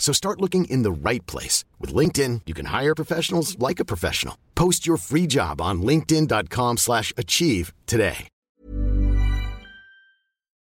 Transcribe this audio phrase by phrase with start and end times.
[0.00, 1.64] So start looking in the right place.
[1.78, 4.36] With LinkedIn, you can hire professionals like a professional.
[4.56, 8.26] Post your free job on linkedin.com slash achieve today.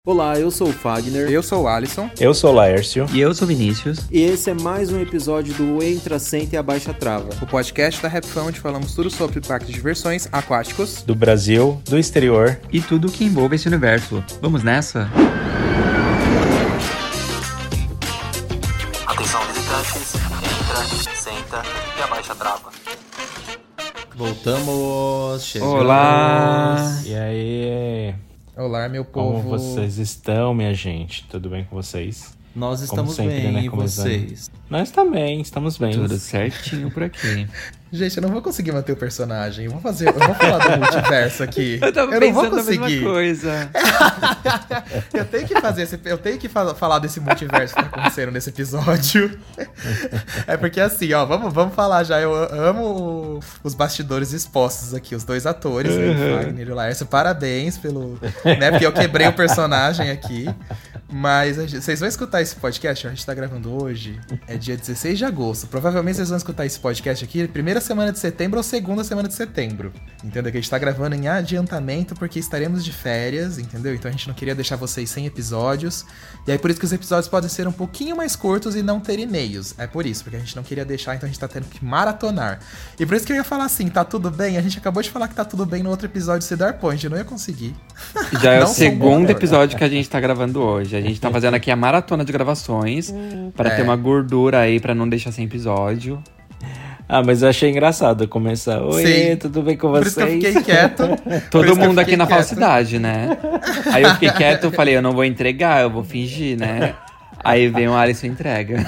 [0.07, 1.31] Olá, eu sou o Fagner.
[1.31, 2.11] Eu sou o Alisson.
[2.19, 3.07] Eu sou o Laércio.
[3.11, 4.05] E eu sou o Vinícius.
[4.11, 7.29] E esse é mais um episódio do Entra, Senta e Abaixa Trava.
[7.41, 11.01] O podcast da Rapfão onde falamos tudo sobre parques de diversões aquáticos.
[11.01, 12.59] Do Brasil, do exterior.
[12.71, 14.23] E tudo que envolve esse universo.
[14.39, 15.09] Vamos nessa?
[15.11, 15.54] Atenção
[22.35, 22.71] trava.
[24.15, 25.73] Voltamos, chegamos.
[25.73, 27.01] Olá!
[27.05, 28.15] E aí?
[28.55, 29.41] Olá, meu povo.
[29.41, 31.25] Como vocês estão, minha gente?
[31.29, 32.35] Tudo bem com vocês?
[32.55, 34.49] Nós estamos sempre, bem, né, e vocês?
[34.69, 35.91] Nós também, estamos bem.
[35.91, 37.47] Tudo certinho por aqui.
[37.95, 39.65] Gente, eu não vou conseguir manter o personagem.
[39.65, 41.79] Eu vou fazer, eu vou falar do multiverso aqui.
[41.81, 43.01] Eu tava não pensando vou conseguir.
[43.03, 43.69] coisa.
[45.13, 48.31] eu tenho que fazer esse, eu tenho que fa- falar desse multiverso que tá acontecendo
[48.31, 49.37] nesse episódio.
[50.47, 52.19] é porque assim, ó, vamos, vamos falar já.
[52.19, 57.05] Eu amo os bastidores expostos aqui, os dois atores, né, o Wagner e o Laércio.
[57.05, 60.47] Parabéns pelo, né, porque eu quebrei o personagem aqui.
[61.07, 65.17] Mas gente- vocês vão escutar esse podcast, a gente tá gravando hoje, é dia 16
[65.19, 65.67] de agosto.
[65.67, 69.33] Provavelmente vocês vão escutar esse podcast aqui primeira semana de setembro ou segunda semana de
[69.33, 69.93] setembro.
[70.23, 70.51] Entendeu?
[70.51, 73.93] Que a gente tá gravando em adiantamento porque estaremos de férias, entendeu?
[73.93, 76.05] Então a gente não queria deixar vocês sem episódios.
[76.47, 78.99] E aí por isso que os episódios podem ser um pouquinho mais curtos e não
[78.99, 79.75] ter e-mails.
[79.77, 81.83] É por isso, porque a gente não queria deixar, então a gente tá tendo que
[81.85, 82.59] maratonar.
[82.99, 84.57] E por isso que eu ia falar assim, tá tudo bem?
[84.57, 87.03] A gente acabou de falar que tá tudo bem no outro episódio de Cedar Point,
[87.03, 87.75] eu não ia conseguir.
[88.41, 90.95] Já é o segundo episódio que a gente tá gravando hoje.
[90.95, 93.13] A gente tá fazendo aqui a maratona de gravações
[93.55, 93.75] pra É.
[93.75, 96.21] ter uma gordura aí pra não deixar sem episódio.
[97.07, 98.81] Ah, mas eu achei engraçado começar.
[98.81, 99.35] Oi, Sim.
[99.37, 100.07] tudo bem com Por vocês?
[100.07, 101.03] isso que eu fiquei quieto.
[101.51, 102.37] Por Todo mundo aqui na quieto.
[102.37, 103.37] falsidade, né?
[103.93, 106.95] Aí eu fiquei quieto, falei, eu não vou entregar, eu vou fingir, né?
[107.43, 108.83] Aí vem o Alisson e entrega.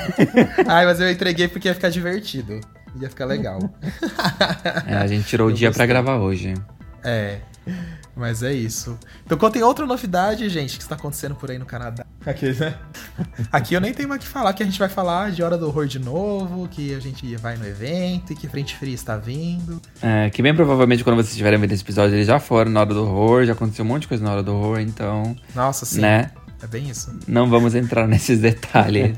[0.67, 2.59] Ai, mas eu entreguei porque ia ficar divertido.
[3.00, 3.59] Ia ficar legal.
[4.88, 5.88] É, a gente tirou o Eu dia pra gostei.
[5.88, 6.55] gravar hoje.
[7.03, 7.35] É.
[8.17, 8.97] Mas é isso.
[9.23, 12.03] Então contem outra novidade, gente, que está acontecendo por aí no Canadá.
[12.25, 12.75] Aqui, né?
[13.51, 15.55] Aqui eu nem tenho mais o que falar, que a gente vai falar de Hora
[15.55, 19.16] do Horror de novo, que a gente vai no evento e que Frente Fria está
[19.16, 19.79] vindo.
[20.01, 22.94] É, que bem provavelmente quando vocês estiverem vendo esse episódio, eles já foram na hora
[22.94, 26.01] do horror, já aconteceu um monte de coisa na hora do horror, então, Nossa, sim.
[26.01, 26.31] né?
[26.61, 27.16] É bem isso.
[27.28, 29.16] Não vamos entrar nesses detalhes.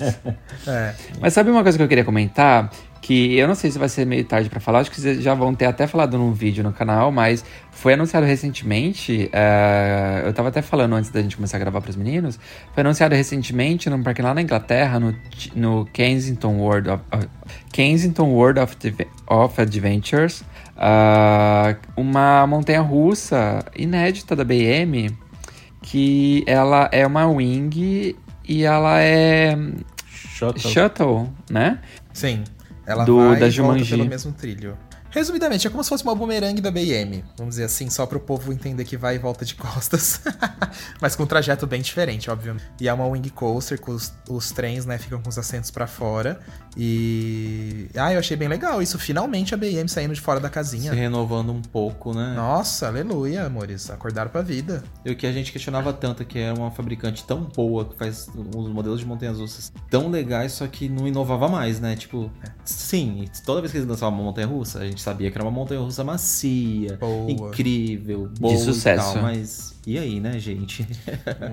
[0.67, 0.93] É.
[1.21, 2.69] Mas sabe uma coisa que eu queria comentar?
[3.09, 5.33] Que eu não sei se vai ser meio tarde pra falar, acho que vocês já
[5.33, 9.27] vão ter até falado num vídeo no canal, mas foi anunciado recentemente.
[9.33, 12.39] é, eu tava até falando antes da gente começar a gravar pros meninos.
[12.71, 15.15] Foi anunciado recentemente num parque lá na Inglaterra, no,
[15.55, 17.27] no Kensington World of, of-
[17.73, 18.77] Kensington World of,
[19.25, 20.43] of Adventures,
[20.77, 25.09] ah, uma montanha russa inédita da BM,
[25.81, 28.15] que ela é uma wing
[28.47, 29.57] e ela é
[30.13, 30.59] Shuttle.
[30.71, 31.79] shuttle, né?
[32.13, 32.43] Sim.
[32.89, 34.75] Ela Do- vai da e volta pelo mesmo trilho.
[35.11, 37.23] Resumidamente, é como se fosse uma bumerangue da BM.
[37.37, 40.21] Vamos dizer assim, só pro povo entender que vai e volta de costas.
[41.01, 42.65] Mas com um trajeto bem diferente, obviamente.
[42.79, 45.87] E é uma wing coaster, com os, os trens, né, ficam com os assentos pra
[45.87, 46.39] fora.
[46.77, 47.89] E.
[47.95, 48.97] Ah, eu achei bem legal isso.
[48.99, 50.93] Finalmente a BM saindo de fora da Se casinha.
[50.93, 52.33] renovando um pouco, né?
[52.35, 53.89] Nossa, aleluia, amores.
[53.89, 54.83] Acordaram pra vida.
[55.03, 57.95] E o que a gente questionava tanto é que era uma fabricante tão boa, que
[57.97, 61.95] faz os modelos de montanhas russas tão legais, só que não inovava mais, né?
[61.95, 62.31] Tipo,
[62.63, 65.43] sim, toda vez que eles lançavam uma montanha russa, a gente gente sabia que era
[65.45, 67.31] uma montanha russa macia, Boa.
[67.31, 69.11] incrível, boa sucesso.
[69.11, 69.21] e tal.
[69.23, 70.85] Mas e aí, né, gente?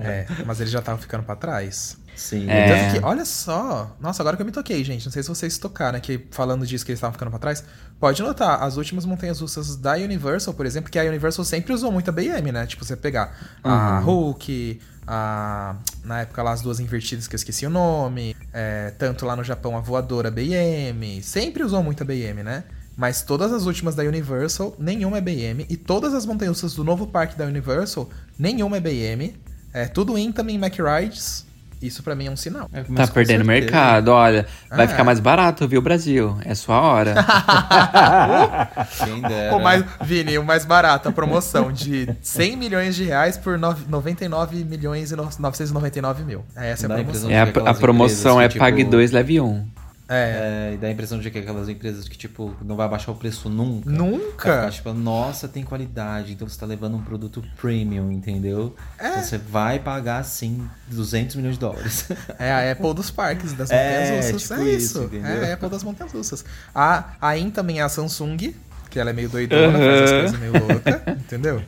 [0.03, 1.97] É, mas eles já estavam ficando pra trás.
[2.15, 2.49] Sim.
[2.51, 2.69] É.
[2.69, 3.95] Tanto que, olha só.
[4.01, 5.05] Nossa, agora que eu me toquei, gente.
[5.05, 7.63] Não sei se vocês tocaram aqui, falando disso que eles estavam ficando pra trás.
[8.01, 11.93] Pode notar, as últimas montanhas russas da Universal, por exemplo, que a Universal sempre usou
[11.93, 12.67] muito a BM, né?
[12.67, 15.77] Tipo, você pegar a Hulk, a.
[16.05, 18.35] Na época lá, as duas invertidas que eu esqueci o nome.
[18.53, 21.23] é, tanto lá no Japão, a voadora BM.
[21.23, 22.65] Sempre usou muito a BM, né?
[22.97, 25.67] Mas todas as últimas da Universal, nenhuma é BM.
[25.69, 28.09] E todas as montanhas do novo parque da Universal,
[28.39, 29.35] nenhuma é BM.
[29.73, 31.45] É tudo Intamin e Mack Rides.
[31.83, 32.71] Isso pra mim é um sinal.
[32.73, 33.45] É, Tá perdendo certeza.
[33.45, 34.47] mercado, olha.
[34.71, 34.89] Vai Ah.
[34.89, 36.35] ficar mais barato, viu, Brasil?
[36.43, 37.15] É sua hora.
[39.05, 39.55] Quem dera.
[39.57, 43.85] O mais, Vini, o mais barato, a promoção de 100 milhões de reais por nove-
[43.89, 46.45] 99 milhões e no- 999 mil.
[46.57, 47.01] É essa é a promoção.
[47.31, 49.67] impressão é a, a promoção empresas é tipo, pague dois, leve um.
[50.09, 50.71] É.
[50.71, 53.15] É, e dá a impressão de que aquelas empresas que, tipo, não vai baixar o
[53.17, 53.91] preço nunca.
[53.91, 54.31] Nunca?
[54.39, 58.75] Ficar, tipo, nossa, tem qualidade, então você tá levando um produto premium, entendeu?
[58.99, 59.09] É.
[59.09, 62.07] Então você vai pagar, sim, 200 milhões de dólares.
[62.39, 64.43] É a Apple dos parques, das É, montanhas russas.
[64.49, 65.27] tipo é isso, isso.
[65.27, 66.45] é a Apple das montanhas russas.
[66.75, 68.55] A, a In também é a Samsung,
[68.97, 71.63] que ela é meio doidona, faz as coisas meio louca, entendeu?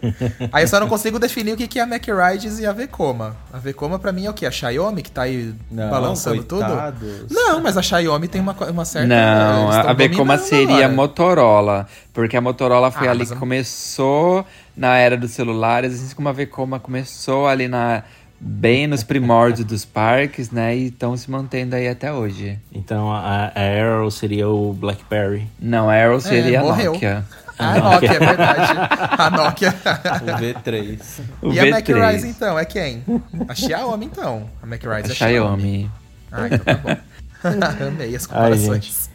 [0.50, 2.72] Aí eu só não consigo definir o que que é a Mac Rides e a
[2.72, 3.36] Vekoma.
[3.52, 4.46] A Vekoma pra mim é o quê?
[4.46, 6.64] A Xiaomi, que tá aí Não, balançando tudo?
[6.64, 7.26] coitados.
[7.30, 9.08] Não, mas a Xiaomi tem uma, uma certa...
[9.08, 10.88] Não, a, Vekoma seria a agora.
[10.88, 11.86] Motorola.
[12.14, 16.28] Porque a Motorola foi Ah, ali que a- começou na era dos celulares, assim como
[16.30, 18.02] a Vekoma começou ali na
[18.40, 20.76] bem nos primórdios dos parques, né?
[20.76, 22.58] E estão se mantendo aí até hoje.
[22.72, 25.48] Então a, a Arrow seria o Blackberry.
[25.58, 26.92] Não, a Arrow seria a morreu.
[26.92, 27.24] Nokia.
[27.58, 28.72] Ah, a Nokia, é verdade.
[29.18, 29.74] A Nokia.
[30.22, 31.00] O V3.
[31.42, 32.12] O e a Mac V3.
[32.12, 33.02] Rise, então, é quem?
[33.48, 34.48] A Xiaomi, então.
[34.62, 35.62] A Mac Rise A é Xiaomi.
[35.62, 35.90] Xiaomi.
[36.30, 36.96] Ah, então tá bom.
[37.86, 39.07] Amei as Ai, comparações.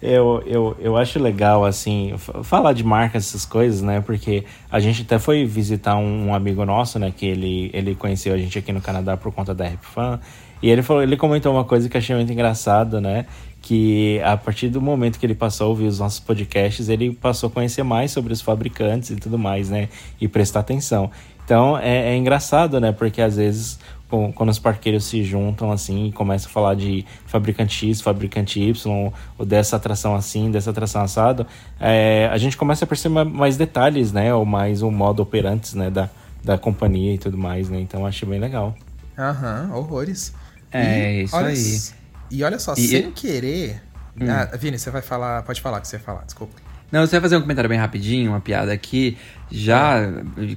[0.00, 2.14] Eu, eu, eu acho legal, assim,
[2.44, 4.00] falar de marcas, essas coisas, né?
[4.00, 7.12] Porque a gente até foi visitar um, amigo nosso, né?
[7.14, 10.20] Que ele, ele conheceu a gente aqui no Canadá por conta da Rap Fan.
[10.62, 13.26] E ele, falou, ele comentou uma coisa que eu achei muito engraçada, né?
[13.60, 17.48] Que a partir do momento que ele passou a ouvir os nossos podcasts, ele passou
[17.48, 19.88] a conhecer mais sobre os fabricantes e tudo mais, né?
[20.20, 21.10] E prestar atenção.
[21.44, 22.92] Então é, é engraçado, né?
[22.92, 27.74] Porque às vezes quando os parqueiros se juntam assim e começam a falar de fabricante
[27.86, 31.46] X, fabricante Y, ou dessa atração assim, dessa atração assado,
[31.78, 34.32] é, a gente começa a perceber ma- mais detalhes, né?
[34.34, 35.90] Ou mais o modo operantes, né?
[35.90, 36.08] Da,
[36.42, 37.80] da companhia e tudo mais, né?
[37.80, 38.74] Então eu achei bem legal.
[39.18, 40.32] Aham, horrores.
[40.72, 41.78] É, isso olha aí.
[42.30, 43.82] E olha só, E- sem querer.
[44.20, 44.26] Hum.
[44.28, 45.42] Ah, Vini, você vai falar.
[45.42, 46.54] Pode falar o que você ia falar, desculpa.
[46.90, 49.16] Não, você vai fazer um comentário bem rapidinho, uma piada aqui.
[49.50, 50.10] Já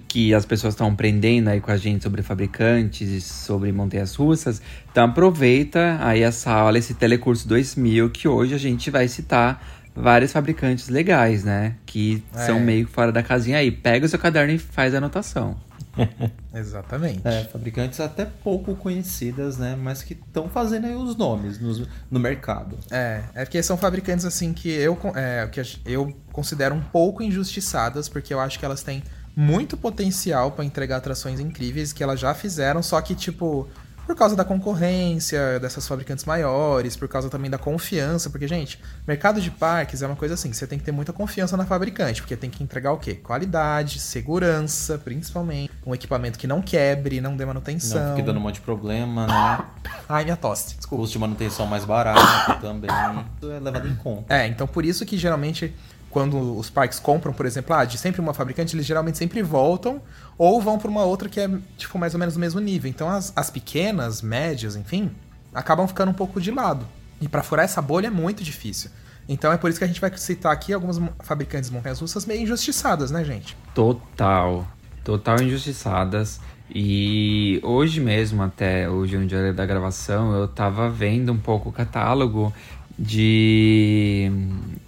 [0.07, 4.61] que as pessoas estão aprendendo aí com a gente sobre fabricantes e sobre montanhas russas,
[4.91, 9.61] então aproveita aí essa aula, esse Telecurso 2000, que hoje a gente vai citar
[9.95, 11.75] vários fabricantes legais, né?
[11.85, 12.45] Que É.
[12.45, 13.69] são meio fora da casinha aí.
[13.71, 15.57] Pega o seu caderno e faz a anotação.
[16.53, 17.21] Exatamente.
[17.25, 19.75] É, fabricantes até pouco conhecidas, né?
[19.75, 22.77] Mas que estão fazendo aí os nomes nos- no mercado.
[22.89, 28.07] É, é porque são fabricantes assim que eu, é, que eu considero um pouco injustiçadas,
[28.09, 29.03] porque eu acho que elas têm
[29.35, 33.67] muito potencial pra entregar atrações incríveis que elas já fizeram, só que tipo
[34.05, 39.39] por causa da concorrência dessas fabricantes maiores, por causa também da confiança, porque gente, mercado
[39.39, 42.35] de parques é uma coisa assim, você tem que ter muita confiança na fabricante, porque
[42.35, 43.15] tem que entregar o quê?
[43.15, 48.09] Qualidade, segurança, principalmente, um equipamento que não quebre, não dê manutenção.
[48.09, 49.65] Não fique dando um monte de problema, né?
[50.09, 51.01] Ai, minha tosse, desculpa.
[51.01, 52.89] Custo de manutenção mais barato também.
[52.89, 54.33] É levado em conta.
[54.33, 55.73] É, então por isso que geralmente
[56.11, 60.01] quando os parques compram, por exemplo, ah, de sempre uma fabricante, eles geralmente sempre voltam
[60.37, 62.89] ou vão para uma outra que é tipo mais ou menos no mesmo nível.
[62.89, 65.11] Então as, as pequenas, médias, enfim,
[65.53, 66.85] acabam ficando um pouco de lado.
[67.19, 68.91] E para furar essa bolha é muito difícil.
[69.27, 72.25] Então é por isso que a gente vai citar aqui algumas fabricantes de montanhas russas
[72.25, 73.55] meio injustiçadas, né, gente?
[73.73, 74.67] Total.
[75.03, 76.39] Total injustiçadas.
[76.73, 81.71] E hoje mesmo, até hoje no dia da gravação, eu tava vendo um pouco o
[81.71, 82.53] catálogo
[82.97, 84.31] de,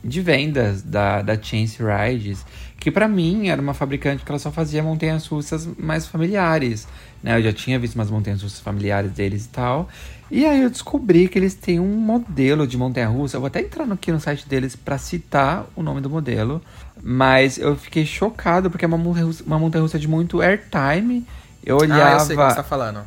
[0.04, 2.46] de vendas da, da Chance Rides,
[2.78, 6.88] que pra mim era uma fabricante que ela só fazia montanhas russas mais familiares.
[7.22, 7.38] Né?
[7.38, 9.88] Eu já tinha visto umas montanhas russas familiares deles e tal.
[10.30, 13.38] E aí eu descobri que eles têm um modelo de montanha russa.
[13.38, 16.62] Eu vou até entrar aqui no site deles pra citar o nome do modelo.
[17.02, 21.26] Mas eu fiquei chocado porque é uma montanha russa, uma montanha russa de muito airtime.
[21.66, 22.04] Eu olhava.
[22.04, 23.02] Ah, eu sei o que você tá falando.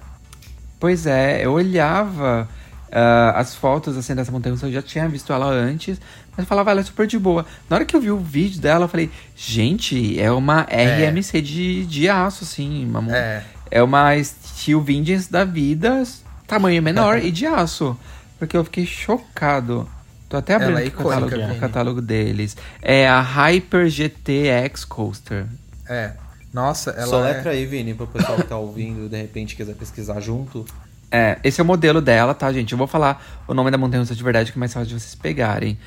[0.78, 2.48] Pois é, eu olhava
[2.90, 6.00] ah, as fotos assim dessa montanha russa, eu já tinha visto ela antes,
[6.36, 7.46] mas eu falava, ela é super de boa.
[7.68, 11.86] Na hora que eu vi o vídeo dela, eu falei, gente, é uma RMC de,
[11.86, 12.84] de aço, assim.
[12.84, 13.42] Uma, É.
[13.70, 16.02] é uma Steel Vengeance da vida,
[16.46, 17.98] tamanho menor e de aço.
[18.38, 19.88] Porque eu fiquei chocado.
[20.28, 22.56] Tô até abrindo Ela é aqui o catálogo, icônica, o catálogo deles.
[22.82, 25.46] É a Hyper GT X Coaster.
[25.88, 26.12] É.
[26.52, 27.32] Nossa, ela Só é...
[27.32, 30.64] letra aí, Vini, pro pessoal que tá ouvindo de repente quiser pesquisar junto.
[31.10, 32.72] É, esse é o modelo dela, tá, gente?
[32.72, 35.00] Eu vou falar o nome da montanha russa de verdade, que é mais fácil de
[35.00, 35.78] vocês pegarem.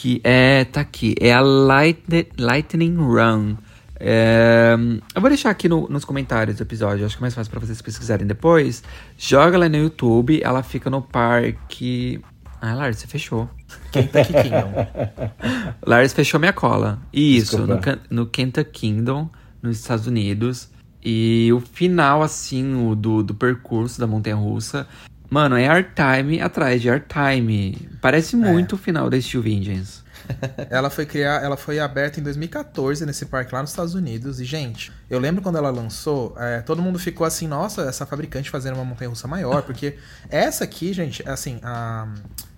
[0.00, 3.56] Que é, tá aqui, é a Light- Lightning Run.
[3.98, 4.76] É,
[5.12, 7.58] eu vou deixar aqui no- nos comentários do episódio, acho que é mais fácil pra
[7.58, 8.84] vocês pesquisarem depois.
[9.16, 12.20] Joga ela no YouTube, ela fica no parque.
[12.60, 13.50] Ah, Lars, você fechou.
[13.90, 14.72] Kentucky Kingdom.
[15.84, 17.00] Lars fechou minha cola.
[17.12, 19.28] Isso, no, no Kentucky Kingdom,
[19.60, 20.68] nos Estados Unidos.
[21.04, 24.86] E o final, assim, o do, do percurso da montanha russa.
[25.30, 27.88] Mano, é Airtime atrás de Airtime.
[28.00, 30.02] Parece muito o final da Steel Vengeance.
[30.70, 34.40] Ela foi criar, ela foi aberta em 2014 nesse parque lá nos Estados Unidos.
[34.40, 38.50] E, gente, eu lembro quando ela lançou, é, todo mundo ficou assim, nossa, essa fabricante
[38.50, 39.96] fazendo uma montanha russa maior, porque
[40.28, 42.08] essa aqui, gente, assim, a,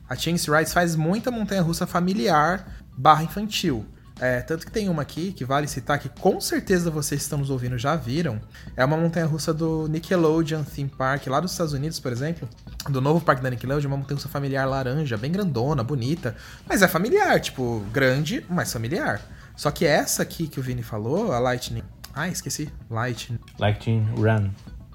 [0.09, 3.87] a Chance Rides faz muita montanha russa familiar barra infantil.
[4.21, 7.39] É, tanto que tem uma aqui que vale citar que com certeza vocês que estão
[7.39, 8.39] nos ouvindo já viram.
[8.77, 12.47] É uma montanha russa do Nickelodeon Theme Park, lá dos Estados Unidos, por exemplo.
[12.89, 16.37] Do novo parque da Nickelodeon, uma montanha russa familiar laranja, bem grandona, bonita.
[16.69, 19.23] Mas é familiar, tipo, grande, mas familiar.
[19.57, 21.83] Só que essa aqui que o Vini falou, a Lightning.
[22.15, 22.71] Ah, esqueci.
[22.91, 23.39] Lightning.
[23.59, 24.51] Lightning Run.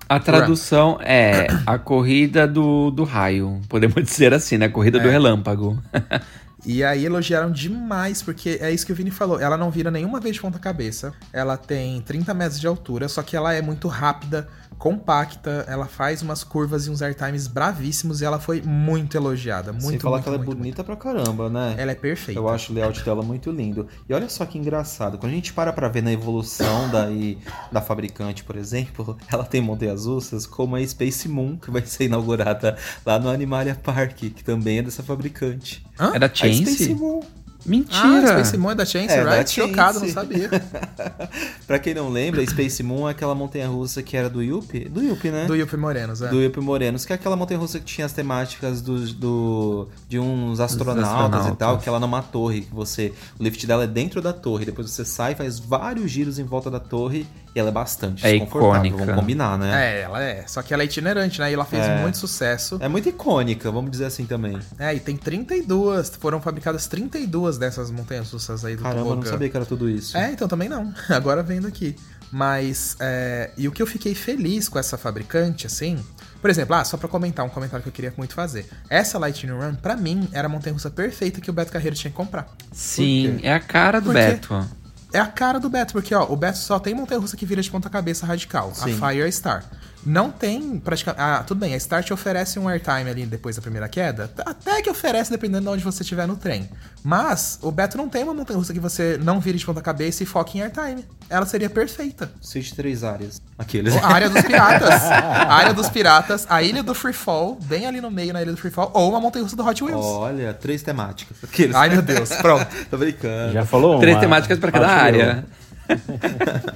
[0.08, 3.60] A tradução é a corrida do, do raio.
[3.68, 4.68] Podemos dizer assim, né?
[4.68, 5.82] A corrida do relâmpago.
[6.66, 9.40] E aí elogiaram demais, porque é isso que o Vini falou.
[9.40, 11.14] Ela não vira nenhuma vez de ponta cabeça.
[11.32, 16.22] Ela tem 30 metros de altura, só que ela é muito rápida, compacta, ela faz
[16.22, 19.72] umas curvas e uns airtimes bravíssimos e ela foi muito elogiada.
[19.72, 21.68] Muito, Sem falar muito, que ela é muito, bonita pra caramba, né?
[21.68, 21.80] muito.
[21.80, 22.40] Ela é perfeita.
[22.40, 23.88] Eu acho o layout dela muito lindo.
[24.08, 27.38] E olha só que engraçado, quando a gente para pra ver na evolução daí,
[27.72, 32.06] da fabricante, por exemplo, ela tem montanhas russas como a Space Moon, que vai ser
[32.06, 35.86] inaugurada lá no Animalia Park, que também é dessa fabricante.
[36.00, 36.14] Hã?
[36.16, 36.94] É da A Space Chance?
[36.94, 37.22] Moon.
[37.66, 38.24] Mentira!
[38.24, 39.54] Ah, Space Moon é da Chance É, da Rides?
[39.54, 40.50] Chocado, não sabia.
[41.66, 44.88] pra quem não lembra, a Space Moon é aquela montanha russa que era do Yuppie?
[44.88, 45.46] Do Yuppie, né?
[45.46, 46.28] Do Yuppie Morenos, é.
[46.28, 50.20] Do Yuppie Morenos, que é aquela montanha russa que tinha as temáticas do, do- de
[50.20, 51.54] uns astronautas, astronautas.
[51.54, 53.14] e tal, que ela numa torre, que você.
[53.40, 56.70] O lift dela é dentro da torre, depois você sai, faz vários giros em volta
[56.70, 59.06] da torre e ela é bastante É desconfortável, icônica.
[59.06, 59.72] vamos combinar, né?
[59.98, 60.46] É, ela é.
[60.46, 61.50] Só que ela é itinerante, né?
[61.50, 62.02] E ela fez É.
[62.02, 62.78] muito sucesso.
[62.82, 64.60] É muito icônica, vamos dizer assim também.
[64.78, 66.10] É, e tem 32.
[66.20, 69.32] Foram fabricadas 32 dessas montanhas russas aí do Caramba, eu não tobogã.
[69.32, 70.18] sabia que era tudo isso.
[70.18, 70.94] É, então também não.
[71.10, 71.96] Agora vendo aqui.
[72.32, 75.98] Mas, é, e o que eu fiquei feliz com essa fabricante, assim.
[76.42, 78.68] Por exemplo, ah, só pra comentar um comentário que eu queria muito fazer.
[78.90, 82.12] Essa Lightning Run, pra mim, era a montanha russa perfeita que o Beto Carreiro tinha
[82.12, 82.48] que comprar.
[82.72, 84.22] Sim, é a cara do Por quê?
[84.22, 84.68] Beto.
[85.14, 87.62] É a cara do Beto, porque ó, o Beto só tem montanha russa que vira
[87.62, 89.00] de ponta cabeça radical, Sim.
[89.02, 89.64] a Fire Star.
[90.06, 91.22] Não tem praticamente.
[91.24, 94.30] Ah, tudo bem, a Star te oferece um airtime ali depois da primeira queda.
[94.46, 96.70] Até que oferece, dependendo de onde você estiver no trem.
[97.04, 100.22] Mas o Beto não tem uma montanha russa que você não vire de ponta cabeça
[100.24, 101.04] e foque em airtime.
[101.30, 102.32] Ela seria perfeita.
[102.42, 103.42] Cite três áreas.
[103.58, 103.96] Aqueles.
[103.96, 104.90] A área dos piratas.
[105.04, 108.58] A área dos piratas, a ilha do Freefall, bem ali no meio na ilha do
[108.58, 110.06] Freefall, ou uma montanha russa do Hot Wheels.
[110.06, 111.38] Olha, três temáticas.
[111.44, 111.76] Aqueles.
[111.76, 112.68] Ai meu Deus, pronto.
[112.92, 113.54] Tô brincando.
[113.54, 115.46] Já falou Três uma- temáticas pra cada área.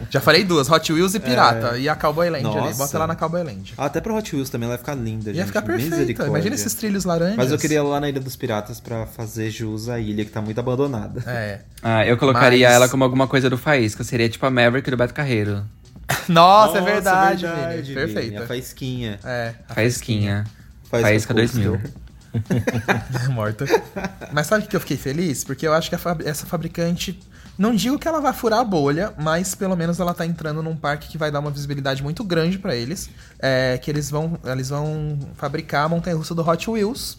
[0.10, 1.78] Já falei duas, Hot Wheels e pirata.
[1.78, 2.58] E a Cowboy Land ali.
[2.58, 2.62] É.
[2.62, 2.78] Nossa.
[2.78, 3.74] Bota lá na Cowboy Land.
[3.78, 5.48] Ah, Até pro Hot Wheels também ela vai ficar linda, Ia gente.
[5.48, 6.26] ficar perfeita.
[6.26, 7.38] Imagina esses trilhos laranjas.
[7.38, 10.32] Mas eu queria ir lá na Ilha dos Piratas pra fazer jus à ilha que
[10.32, 11.24] tá muito abandonada.
[11.28, 11.60] É.
[11.82, 14.04] Ah, eu colocaria Mas- ela como alguma coisa do Faísca.
[14.04, 15.64] Seria tipo a Maverick do Beto Carreiro.
[16.28, 17.82] Nossa, é verdade, Vini.
[17.82, 17.94] Vini.
[17.94, 18.44] Perfeita.
[18.44, 19.20] A faísquinha.
[19.24, 20.44] É, a Faísquinha.
[20.90, 21.82] Faísca Faísca Coaster.
[22.34, 23.32] 2000.
[23.32, 23.66] morta.
[24.32, 25.44] Mas sabe o que eu fiquei feliz?
[25.44, 27.20] Porque eu acho que a fab- essa fabricante.
[27.60, 30.78] Não digo que ela vai furar a bolha, mas pelo menos ela tá entrando num
[30.78, 33.10] parque que vai dar uma visibilidade muito grande pra eles.
[33.38, 37.18] É, que eles vão, eles vão fabricar a montanha russa do Hot Wheels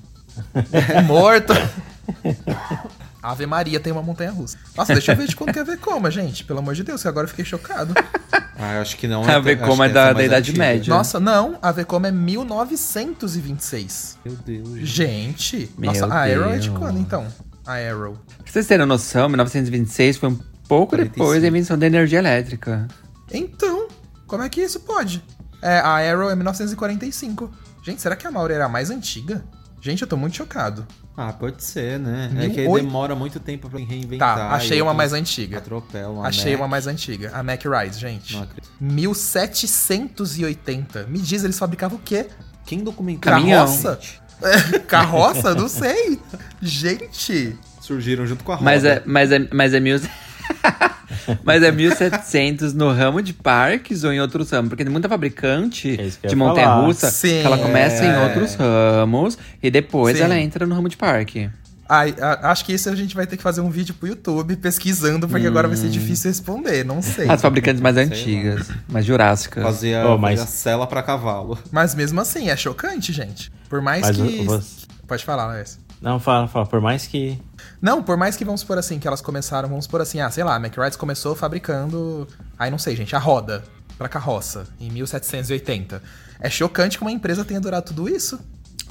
[1.05, 1.53] Morto.
[3.24, 4.58] Ave Maria tem uma montanha russa.
[4.75, 6.44] Nossa, deixa eu ver de quando que é a Vekoma, gente.
[6.44, 7.94] Pelo amor de Deus, que agora eu fiquei chocado.
[8.60, 9.24] Ah, eu acho que não.
[9.24, 10.65] A acho Vekoma é da- essa da Idade antiga.
[10.65, 10.94] Média.
[10.94, 14.18] Nossa, não, a Vekoma é 1926.
[14.25, 14.70] Meu Deus.
[14.80, 15.60] gente.
[15.60, 16.77] Gente, Meu nossa, a Arrow é de Deus.
[16.80, 17.27] quando então?
[17.65, 18.18] A Arrow.
[18.44, 21.13] Pra vocês terem noção, 1926 foi um pouco 45.
[21.13, 22.88] depois da invenção da energia elétrica.
[23.32, 23.88] Então,
[24.27, 25.24] como é que isso pode?
[25.62, 27.50] É, a Arrow é 1945.
[27.84, 29.44] Gente, será que a Maura era a mais antiga?
[29.84, 30.88] Gente, eu tô muito chocado.
[31.18, 32.32] Ah, pode ser, né?
[32.34, 34.38] É Mil que aí demora muito tempo pra reinventar.
[34.38, 35.58] Tá, achei uma mais antiga.
[35.58, 36.24] Atropelam.
[36.24, 36.62] a Achei Mac.
[36.62, 37.32] uma mais antiga.
[37.34, 38.34] A Mac Rise, gente.
[38.34, 38.72] Não acredito.
[38.80, 41.04] 1780.
[41.10, 42.28] Me diz, eles fabricavam o quê?
[42.66, 43.30] Quem documentou?
[43.30, 43.66] Caminhão.
[43.66, 44.00] Carroça?
[44.88, 45.54] Carroça?
[45.54, 46.18] Não sei.
[46.62, 47.60] Gente.
[47.82, 48.63] Surgiram junto com a roda.
[48.66, 50.00] Mas é, mas é, mas é mil...
[51.44, 54.70] Mas é 1700 no ramo de parques ou em outros ramos?
[54.70, 58.20] Porque tem muita fabricante É de montanha-russa que ela começa em é.
[58.24, 60.24] outros ramos e depois Sim.
[60.24, 61.50] ela entra no ramo de parque.
[61.88, 64.56] Ai, a- acho que isso a gente vai ter que fazer um vídeo pro YouTube
[64.56, 66.84] pesquisando, porque agora vai ser difícil responder.
[66.84, 67.30] Não sei.
[67.30, 69.64] As fabricantes mais Sei antigas, mais jurássicas.
[69.64, 71.58] Fazia, Oh, mas- fazia cela pra cavalo.
[71.72, 73.52] Mas mesmo assim, é chocante, gente.
[73.70, 74.44] Por mais Mas que.
[74.44, 75.66] você- Pode falar, Léo.
[76.03, 76.65] Não, fala, fala.
[76.65, 77.39] Por mais que.
[77.81, 80.43] Não, por mais que vamos supor assim, que elas começaram, vamos supor assim, ah, sei
[80.43, 82.27] lá, a McRides começou fabricando.
[82.60, 83.63] Aí não sei, gente, a roda
[83.98, 86.01] pra carroça, em 1780.
[86.42, 88.37] É chocante que uma empresa tenha durado tudo isso.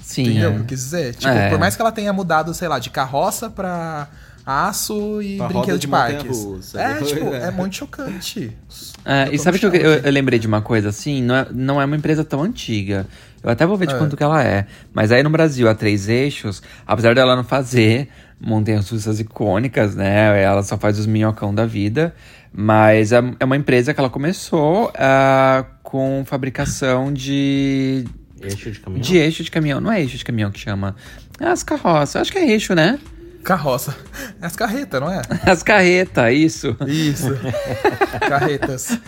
[0.01, 0.23] Sim.
[0.23, 0.57] Entendeu o é.
[0.57, 1.15] que eu quis dizer?
[1.15, 1.51] Tipo, É.
[1.51, 4.09] por mais que ela tenha mudado, sei lá, de carroça pra
[4.45, 6.37] aço e Pra brinquedo roda de, de parques.
[6.39, 6.81] montanha-russa.
[6.81, 7.43] É, Depois, tipo, é.
[7.45, 8.57] é muito chocante.
[9.05, 10.07] É, e sabe que eu, eu, gente.
[10.07, 11.23] eu lembrei de uma coisa assim?
[11.23, 13.07] Não é, não é uma empresa tão antiga.
[13.43, 13.99] Eu até vou ver de É.
[13.99, 14.67] quanto que ela é.
[14.95, 18.09] Mas aí no Brasil, a Três Eixos, apesar dela não fazer
[18.41, 20.43] montanhas russas icônicas, né?
[20.43, 22.15] Ela só faz os minhocão da vida.
[22.53, 28.05] Mas é, é uma empresa que ela começou ah, com fabricação de,
[28.43, 29.03] Eixo de caminhão.
[29.03, 29.81] de eixo de caminhão.
[29.81, 30.95] Não é eixo de caminhão que chama.
[31.41, 32.17] É as carroças.
[32.23, 32.99] Acho que é eixo, né?
[33.45, 33.97] Carroça.
[34.41, 35.23] As carretas, não é?
[35.45, 36.77] As carretas, isso.
[36.87, 37.29] Isso.
[38.29, 38.99] Carretas.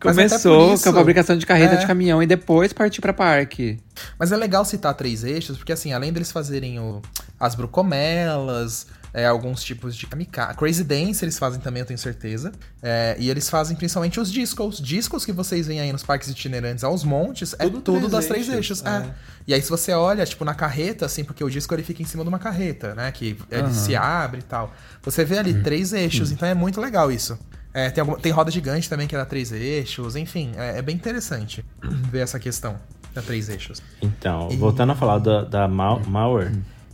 [0.00, 1.76] Começou por com a isso- fabricação de carreta É.
[1.78, 3.78] de caminhão e depois partiu pra parque.
[4.18, 7.02] Mas é legal citar três eixos, porque assim, além deles fazerem o,
[7.38, 10.56] as brucomelas, é, alguns tipos de kamikaze.
[10.56, 12.52] Crazy Dance eles fazem também, eu tenho certeza.
[12.82, 14.80] É, e eles fazem principalmente os discos.
[14.80, 18.26] Discos que vocês veem aí nos parques itinerantes aos montes, é Tudo tudo três das
[18.26, 18.86] três eixos, eixos.
[18.86, 19.14] É.
[19.46, 22.06] E aí, se você olha, tipo, na carreta, assim, porque o disco ele fica em
[22.06, 23.10] cima de uma carreta, né?
[23.10, 24.72] Que ele se abre e tal.
[25.02, 27.38] Você vê ali três eixos, então é muito legal isso.
[27.72, 30.94] É, tem, alguma- tem roda gigante também que dá três eixos, enfim, é, é bem
[30.96, 31.64] interessante
[32.10, 32.76] ver essa questão
[33.14, 33.80] da três eixos.
[34.02, 36.52] Então, voltando a falar da, da Mau- Mauer,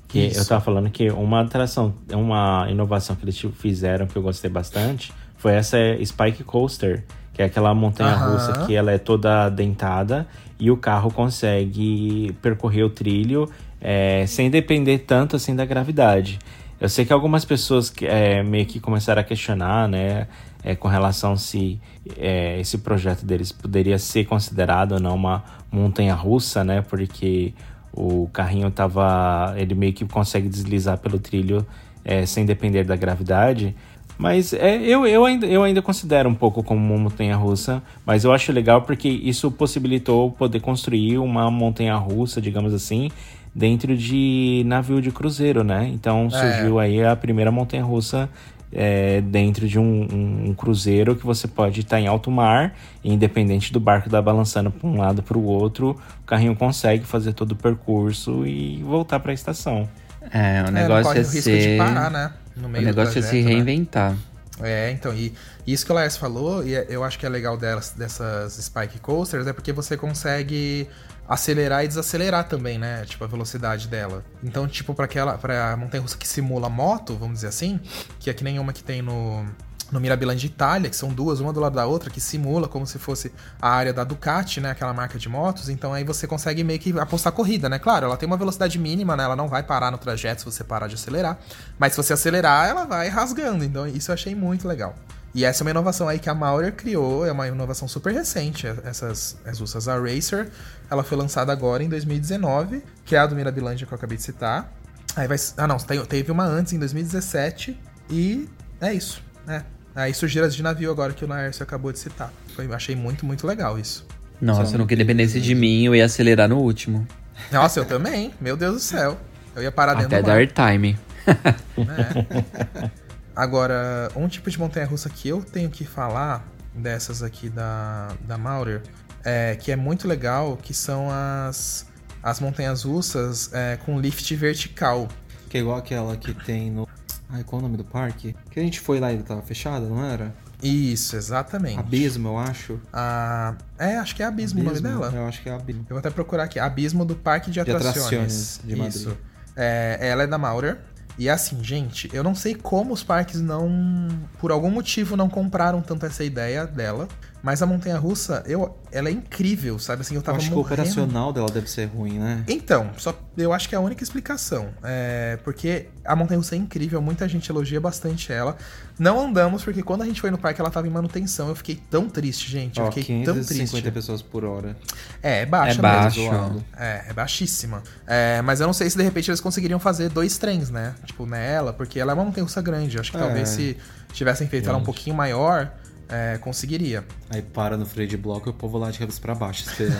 [0.08, 0.40] que Isso.
[0.40, 4.50] eu tava falando que uma atração, uma inovação que eles tipo, fizeram que eu gostei
[4.50, 8.66] bastante foi essa Spike Coaster, que é aquela montanha russa Aham.
[8.66, 10.26] que ela é toda dentada
[10.58, 13.48] e o carro consegue percorrer o trilho
[13.80, 16.38] é, sem depender tanto assim da gravidade.
[16.80, 20.26] Eu sei que algumas pessoas é, meio que começaram a questionar, né,
[20.62, 21.80] é, com relação se
[22.18, 27.54] é, esse projeto deles poderia ser considerado ou não uma montanha russa, né, porque
[27.96, 31.66] o carrinho tava, ele meio que consegue deslizar pelo trilho
[32.04, 33.74] é, sem depender da gravidade.
[34.18, 38.24] Mas é, eu, eu, ainda, eu ainda considero um pouco como uma montanha russa, mas
[38.24, 43.10] eu acho legal porque isso possibilitou poder construir uma montanha russa, digamos assim,
[43.54, 45.90] dentro de navio de cruzeiro, né?
[45.92, 48.28] Então surgiu aí a primeira montanha russa
[48.76, 53.12] é, dentro de um, um- um cruzeiro que você pode estar em alto mar, e
[53.12, 57.32] independente do barco estar balançando para um lado para o outro, o carrinho consegue fazer
[57.32, 59.88] todo o percurso e voltar para a estação.
[60.30, 61.72] É, o É, negócio corre é, o risco ser.
[61.72, 62.32] de parar, né?
[62.56, 63.54] no O meio do negócio é se trajeto, né?
[63.54, 64.16] reinventar.
[64.62, 65.32] É, então, e
[65.66, 68.98] isso que o Lars falou, e é- eu acho que é legal delas, dessas Spike
[69.00, 70.86] Coasters, é porque você consegue
[71.28, 73.04] acelerar e desacelerar também, né?
[73.04, 74.24] Tipo, a velocidade dela.
[74.42, 77.80] Então, tipo, pra aquela, pra montanha-russa que simula moto, vamos dizer assim,
[78.18, 79.44] que é que nem uma que tem no,
[79.90, 82.98] no Mirabilândia Itália, que são duas, uma do lado da outra, que simula como se
[82.98, 84.70] fosse a área da Ducati, né?
[84.70, 85.68] Aquela marca de motos.
[85.68, 87.78] Então aí você consegue meio que apostar corrida, né?
[87.78, 89.24] Claro, ela tem uma velocidade mínima, né?
[89.24, 91.38] Ela não vai parar no trajeto se você parar de acelerar.
[91.78, 93.64] Mas se você acelerar, ela vai rasgando.
[93.64, 94.94] Então isso eu achei muito legal.
[95.36, 98.66] E essa é uma inovação aí que a Maurer criou, é uma inovação super recente,
[98.84, 99.86] essas as russas.
[99.86, 100.48] A Racer,
[100.90, 104.22] ela foi lançada agora em 2019, que é a do Mirabilândia que eu acabei de
[104.22, 104.72] citar.
[105.14, 105.36] Aí vai.
[105.58, 108.48] Ah, não, tem- teve uma antes em 2017 e
[108.80, 109.64] é isso, né?
[109.94, 112.32] Aí surgiram as de navio agora que o Laércio acabou de citar.
[112.54, 114.06] Foi, achei muito, muito legal isso.
[114.40, 117.06] Nossa, São não que dependesse de mim, eu ia acelerar no último.
[117.52, 118.32] Nossa, eu também.
[118.40, 119.18] Meu Deus do céu.
[119.54, 120.46] Eu ia parar dentro Até do mar.
[120.46, 120.98] dar time.
[121.76, 123.05] É.
[123.36, 128.82] Agora, um tipo de montanha-russa que eu tenho que falar dessas aqui da, da Maurer,
[129.22, 131.86] é, que é muito legal, que são as,
[132.22, 135.06] as montanhas russas é, com lift vertical.
[135.50, 136.88] Que é igual aquela que tem no.
[137.28, 138.34] Ai, qual é o nome do parque?
[138.50, 140.32] Que a gente foi lá e ele tava fechado, não era?
[140.62, 141.78] Isso, exatamente.
[141.78, 142.80] Abismo, eu acho.
[142.92, 145.00] A, é, acho que é Abismo, o nome Abismo?
[145.00, 145.12] dela.
[145.14, 145.82] Eu acho que é Abismo.
[145.82, 146.58] Eu vou até procurar aqui.
[146.58, 148.06] Abismo do Parque de De Atrações.
[148.06, 148.94] Atrações de Madrid.
[148.94, 149.16] Isso.
[149.54, 150.78] É, ela é da Maurer.
[151.18, 154.08] E assim, gente, eu não sei como os parques não.
[154.38, 157.08] Por algum motivo não compraram tanto essa ideia dela.
[157.46, 160.00] Mas a montanha russa, eu, ela é incrível, sabe?
[160.00, 160.80] Assim, eu Eu tava acho que o morrendo.
[160.80, 162.42] operacional dela deve ser ruim, né?
[162.48, 164.70] Então, só eu acho que é a única explicação.
[164.82, 168.56] É, porque a montanha russa é incrível, muita gente elogia bastante ela.
[168.98, 171.48] Não andamos, porque quando a gente foi no parque ela tava em manutenção.
[171.48, 172.80] Eu fiquei tão triste, gente.
[172.80, 173.90] Eu fiquei tão 550 triste.
[173.92, 174.76] pessoas por hora.
[175.22, 175.82] É, é baixa É mesmo.
[175.82, 176.20] baixo.
[176.24, 176.64] zoado.
[176.76, 177.80] É, é baixíssima.
[178.08, 180.96] É, mas eu não sei se de repente eles conseguiriam fazer dois trens, né?
[181.04, 182.98] Tipo, nela, porque ela é uma montanha-russa grande.
[182.98, 183.20] Acho que É.
[183.20, 183.76] talvez se
[184.12, 185.70] tivessem feito ela um pouquinho maior,
[186.08, 187.04] é, conseguiria.
[187.28, 189.98] Aí para no freio de bloco e o povo lá de cabeça pra baixo esperando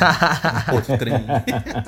[0.73, 1.25] outro trem.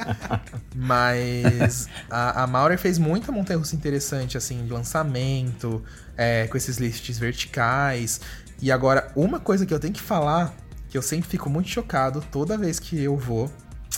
[0.74, 5.83] Mas a, a Maurer fez muita montanha-russa interessante, assim, de lançamento,
[6.16, 8.20] é, com esses lifts verticais.
[8.61, 10.54] E agora, uma coisa que eu tenho que falar,
[10.88, 13.50] que eu sempre fico muito chocado toda vez que eu vou,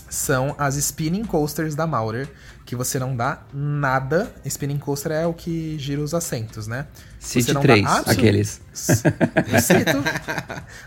[0.09, 2.29] são as spinning coasters da Maurer,
[2.67, 4.33] que você não dá nada.
[4.45, 6.87] Spinning coaster é o que gira os assentos, né?
[7.19, 8.61] Você City não dá 3, absolu- aqueles.
[8.73, 10.03] Cito.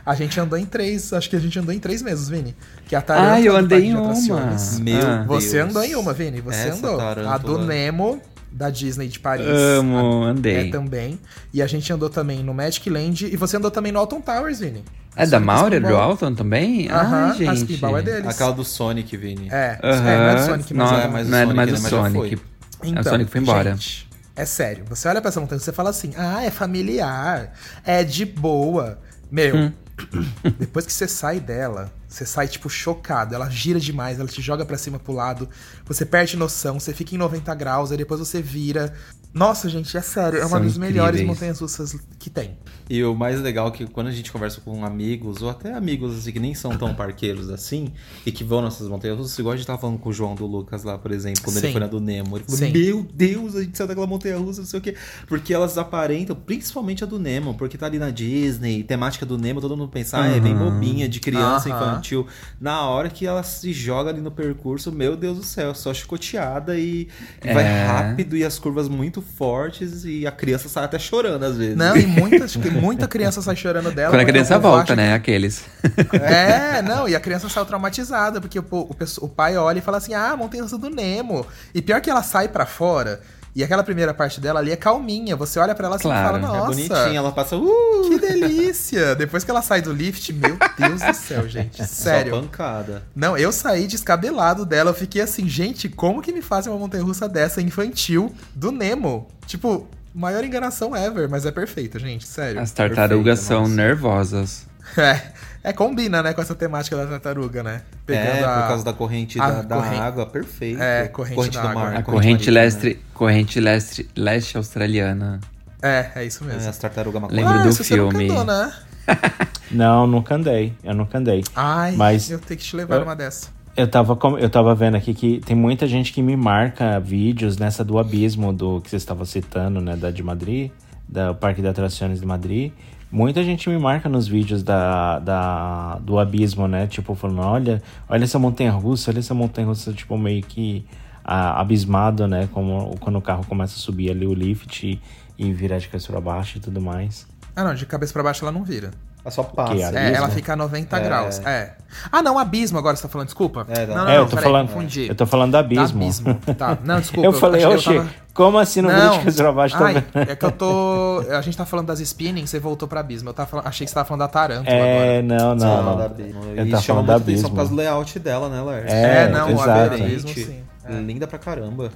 [0.06, 2.56] A gente andou em três, acho que a gente andou em três meses, Vini.
[2.88, 4.12] Que a Ah, eu andei em de uma.
[4.12, 4.80] Atrações.
[4.80, 5.24] Meu Ah.
[5.28, 5.70] Você Deus.
[5.70, 6.96] andou em uma, Vini, você Essa andou.
[7.00, 7.39] A tarântula.
[7.39, 8.22] do Nemo,
[8.54, 9.48] da Disney de Paris.
[9.48, 10.68] Amo, A- andei.
[10.70, 11.20] É também.
[11.54, 13.26] E a gente andou também no Magic Land.
[13.26, 14.84] E você andou também no Alton Towers, Vini.
[15.16, 15.96] É da Sonic Maurer, do.
[15.96, 16.89] Alton também?
[16.89, 17.60] Aham, Ai, a gente.
[17.74, 18.28] Spinball é deles.
[18.28, 19.48] Aquela do Sonic, Vini.
[19.52, 20.08] É, Aham.
[20.10, 21.08] é, não é do Sonic, mas não, é.
[21.08, 22.38] mais o não é Sonic, mais né, o mas já Sonic.
[22.82, 22.94] foi.
[23.00, 23.72] o Sonic foi embora.
[23.72, 24.86] gente, é sério.
[24.89, 27.54] Você olha pra essa montanha e você fala assim: ah, é familiar,
[27.86, 29.00] é de boa.
[29.32, 29.72] Meu, Hum.
[30.60, 33.34] depois que você sai dela, você sai, tipo, chocado.
[33.34, 35.49] Ela gira demais, ela te joga pra cima pro lado,
[35.84, 38.93] você perde noção, você fica em 90 graus, aí depois você vira.
[39.34, 42.58] Nossa, gente, é sério, é uma das melhores montanhas russas que tem.
[42.89, 46.15] E o mais legal é que quando a gente conversa com amigos, ou até amigos
[46.17, 47.91] assim, que nem são tão parqueiros assim,
[48.26, 50.46] e que vão nessas montanhas russas, igual a gente tava falando com o João do
[50.46, 51.63] Lucas lá, por exemplo, quando Sim.
[51.67, 52.38] ele foi na do Nemo.
[52.38, 52.72] Ele falou: Sim.
[52.72, 54.96] Meu Deus, a gente saiu daquela montanha russa, não sei o quê.
[55.28, 59.62] Porque elas aparentam, principalmente a do Nemo, porque tá ali na Disney, temática do Nemo,
[59.62, 60.69] todo mundo pensa, ah, é bem Uhum.
[60.72, 61.78] bobinha, de criança, Aham.
[61.91, 62.28] infantil.
[62.62, 66.78] Na hora que ela se joga ali no percurso, meu Deus do céu, só chicoteada
[66.78, 67.08] e,
[67.43, 67.86] e vai É.
[67.88, 71.75] rápido e as curvas muito fortes e a criança sai até chorando às vezes.
[71.75, 74.12] Não, e muita, muita criança sai chorando dela.
[74.12, 75.13] Quando a criança volta, acha né?
[75.13, 75.63] Aqueles.
[76.13, 79.97] É, não, e a criança saiu traumatizada, porque o, o, o pai olha e fala
[79.97, 81.45] assim: ah, montanha do Nemo.
[81.73, 83.21] E pior que ela sai pra fora,
[83.56, 85.36] e aquela primeira parte dela ali é calminha.
[85.36, 88.20] Você olha pra ela assim Claro, e fala: É nossa, bonitinha, ela passa, uh, que
[88.20, 89.16] delícia.
[89.16, 91.78] Depois que ela sai do lift, meu Deus do céu, gente.
[91.86, 92.32] só Sério.
[92.32, 93.04] pancada.
[93.16, 94.89] Não, eu saí descabelado dela.
[94.92, 99.28] Eu fiquei assim, gente, como que me fazem uma montanha russa dessa infantil do Nemo?
[99.46, 102.62] Tipo, maior enganação ever, mas é perfeita, gente, sério.
[102.62, 103.74] As tartarugas Perfeita, são nossa.
[103.74, 104.72] nervosas.
[104.98, 105.22] É,
[105.69, 107.82] é, combina, né, com essa temática da tartaruga, né?
[108.08, 110.82] é, a- por causa da corrente a da, da corrente- água, perfeito.
[110.82, 111.82] É, corrente da do água.
[111.84, 111.96] mar.
[111.98, 115.39] A corrente corrente marítima, leste, corrente leste, leste australiana.
[115.82, 116.54] É, é isso né?
[116.54, 116.67] mesmo.
[116.67, 117.63] É, as tartarugas Lembro maconhas.
[117.78, 118.30] do Ah, você nunca filme.
[118.32, 118.74] andou, né?
[119.72, 120.74] Não, nunca andei.
[120.84, 121.43] Eu nunca andei.
[121.56, 123.48] Ai, Mas- eu tenho que te levar Eu- numa dessa.
[123.76, 127.84] Eu tava, eu tava vendo aqui que tem muita gente que me marca vídeos nessa
[127.84, 129.96] do abismo do que você estava citando, né?
[129.96, 130.69] Da de Madrid,
[131.10, 132.72] do Parque de Atrações de Madrid.
[133.13, 136.88] Muita gente me marca nos vídeos da, da, do abismo, né?
[136.88, 140.84] Tipo, falando, olha, olha essa montanha russa, olha essa montanha russa, tipo, meio que
[141.23, 142.49] ah, abismado, né?
[142.52, 144.84] Como quando o carro começa a subir ali o lift.
[144.84, 144.99] E,
[145.38, 147.28] e virar de cabeça pra baixo e tudo mais.
[147.56, 148.89] Ah, não, de cabeça pra baixo ela não vira.
[149.23, 149.73] Ela só passa.
[149.76, 151.04] Que É, ela fica a 90 É.
[151.04, 151.39] graus.
[151.45, 151.76] É.
[152.12, 153.65] Ah, não, abismo agora você tá falando, desculpa.
[153.69, 153.95] É, não.
[153.95, 154.67] não, não, é, eu não, tô peraí, falando.
[154.69, 155.08] confundi.
[155.08, 155.99] Eu tô falando da abismo.
[155.99, 156.36] Da abismo.
[156.58, 157.28] Tá, não, desculpa.
[157.28, 160.28] eu falei, que eu tava- como assim não, vira de cabeça pra baixo Ai, também?
[160.32, 161.24] é que eu tô.
[161.32, 163.30] A gente tá falando das spinning, você voltou pra abismo.
[163.30, 165.22] Eu tava falando- achei que você tava falando da Tarântula É, agora.
[165.24, 165.98] não, Não, não.
[165.98, 166.43] da Abismo.
[166.56, 167.76] Eu E tava falando da muita atenção por causa abismo.
[167.76, 168.91] do layout dela, né, Lars?
[168.91, 169.93] É, É, não, o exato.
[169.93, 170.63] abismo Diferente.
[170.89, 171.06] sim.
[171.06, 171.91] Linda pra caramba.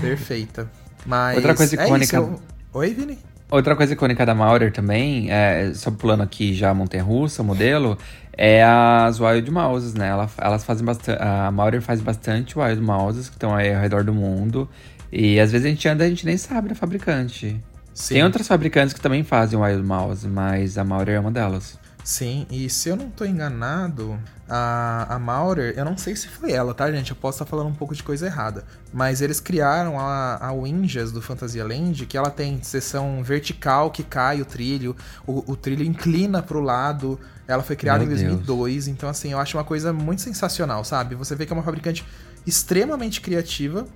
[0.00, 0.68] Perfeita.
[1.04, 1.36] Mas.
[1.36, 2.40] Outra coisa é icônica- isso, eu-
[2.72, 3.18] Oi, Vini?
[3.50, 7.44] Outra coisa icônica da Maurer também, é, só pulando aqui já a montanha russa, o
[7.44, 7.98] modelo,
[8.36, 10.08] é as Wild Mouses, né?
[10.08, 11.20] Ela- elas fazem bastante.
[11.20, 14.68] A Maurer faz bastante Wild Mouses que estão aí ao redor do mundo.
[15.12, 17.60] E às vezes a gente anda e a gente nem sabe da fabricante.
[17.92, 18.14] Sim.
[18.14, 21.78] Tem outras fabricantes que também fazem Wild Mouse, mas a Maurer é uma delas.
[22.02, 24.18] Sim, e se eu não tô enganado,
[24.48, 27.10] a, a Maurer, eu não sei se foi ela, tá, gente?
[27.10, 28.64] Eu posso estar falando um pouco de coisa errada.
[28.92, 34.02] Mas eles criaram a, a Winjas do Fantasia Land, que ela tem seção vertical que
[34.02, 34.96] cai o trilho,
[35.26, 37.20] o, o trilho inclina pro lado.
[37.46, 38.22] Ela foi criada Meu em Deus.
[38.22, 41.14] 2002, então assim, eu acho uma coisa muito sensacional, sabe?
[41.14, 42.04] Você vê que é uma fabricante
[42.46, 43.86] extremamente criativa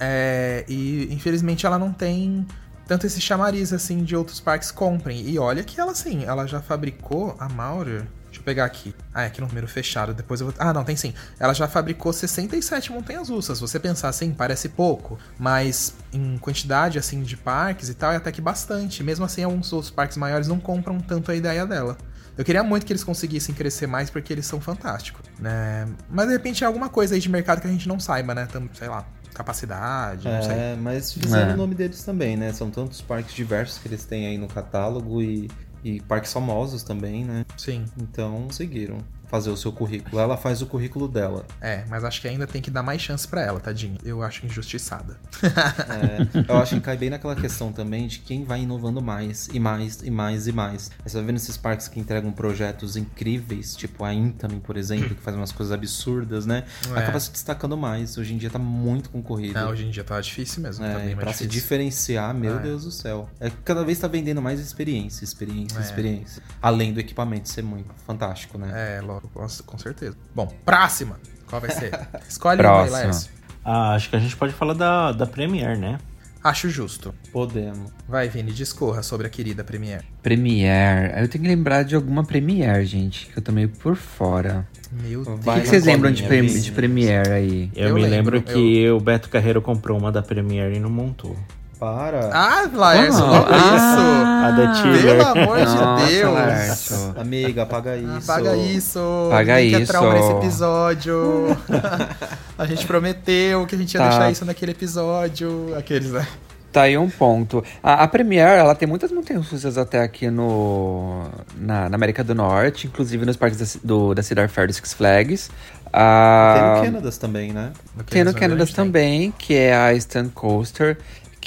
[0.00, 2.46] é, e infelizmente ela não tem
[2.86, 5.28] tanto esse chamariz assim de outros parques comprem.
[5.28, 8.04] E olha que ela assim, ela já fabricou a Maurer.
[8.26, 8.94] Deixa eu pegar aqui.
[9.12, 10.14] Ah, é aqui no número fechado.
[10.14, 10.54] Depois eu vou.
[10.58, 11.12] Ah, não, tem sim.
[11.38, 13.58] Ela já fabricou 67 montanhas russas.
[13.58, 15.18] Se você pensar assim, parece pouco.
[15.38, 19.02] Mas em quantidade assim de parques e tal, é até que bastante.
[19.02, 21.98] Mesmo assim, alguns outros parques maiores não compram tanto a ideia dela.
[22.38, 25.86] Eu queria muito que eles conseguissem crescer mais porque eles são fantásticos, né?
[26.08, 28.46] Mas de repente é alguma coisa aí de mercado que a gente não saiba, né?
[28.46, 30.52] Tam- sei lá, capacidade, não sei.
[30.52, 31.54] É, mas fizeram É.
[31.54, 32.52] o nome deles também, né?
[32.52, 35.48] São tantos parques diversos que eles têm aí no catálogo e,
[35.84, 37.44] e parques famosos também, né?
[37.56, 37.84] Sim.
[38.00, 38.98] Então conseguiram
[39.30, 40.18] fazer o seu currículo.
[40.20, 41.46] Ela faz o currículo dela.
[41.60, 43.96] É, mas acho que ainda tem que dar mais chance pra ela, tadinha.
[44.04, 45.16] Eu acho injustiçada.
[45.42, 49.60] É, eu acho que cai bem naquela questão também de quem vai inovando mais e
[49.60, 50.90] mais e mais e mais.
[51.04, 55.20] Você vai vendo esses parques que entregam projetos incríveis, tipo a Intamin, por exemplo, que
[55.22, 56.64] faz umas coisas absurdas, né?
[56.94, 56.98] É.
[56.98, 58.18] Acaba se destacando mais.
[58.18, 59.54] Hoje em dia tá muito concorrido.
[59.54, 62.62] Não, hoje em dia tá difícil mesmo, tá É, bem pra se diferenciar, meu É.
[62.62, 63.28] Deus do céu.
[63.38, 65.82] É que cada vez tá vendendo mais experiência, experiência, É.
[65.82, 66.42] experiência.
[66.60, 68.96] Além do equipamento ser muito fantástico, né?
[68.98, 70.16] É, logo, com certeza.
[70.34, 71.18] Bom, próxima!
[71.46, 71.90] Qual vai ser?
[72.28, 73.06] Escolhe uma aí, Próxima.
[73.06, 73.30] Lércio.
[73.64, 75.98] Ah, acho que a gente pode falar da, da Premiere, né?
[76.42, 77.14] Acho justo.
[77.32, 77.92] Podemos.
[78.08, 80.04] Vai, Vini, discorra sobre a querida Premiere.
[80.22, 81.20] Premiere.
[81.20, 84.66] Eu tenho que lembrar de alguma Premiere, gente, que eu tô meio por fora.
[84.90, 85.46] Meu Deus.
[85.46, 86.60] O que, que vocês lembram de, Vini.
[86.60, 87.70] de Premiere aí?
[87.74, 90.88] Eu, Eu me lembro, lembro, que o Beto Carreiro comprou uma da Premiere e não
[90.88, 91.36] montou.
[91.80, 92.28] Para.
[92.30, 94.00] Ah, Laércio, Oh, logo isso!
[94.44, 96.34] A da Pelo amor de Deus!
[96.34, 97.14] Laércio.
[97.18, 98.30] Amiga, apaga isso.
[98.30, 99.00] Apaga isso!
[99.30, 99.92] Paga Ninguém quer isso.
[99.92, 101.56] trauma nesse episódio!
[102.58, 104.08] a gente prometeu que a gente ia Tá.
[104.10, 105.74] deixar isso naquele episódio.
[105.76, 106.26] Aqueles, né?
[106.70, 107.64] Tá aí um ponto.
[107.82, 111.24] A, a Premiere, ela tem muitas montanhas russas até aqui no,
[111.56, 114.92] na, na América do Norte, inclusive nos parques da, do, da Cedar Fair do Six
[114.92, 115.48] Flags.
[115.48, 117.72] Tem Ah, no Canadas também, né?
[118.08, 118.84] Tem no Aqueles, Canada a gente tem.
[118.84, 120.96] também, que é a Stand Coaster,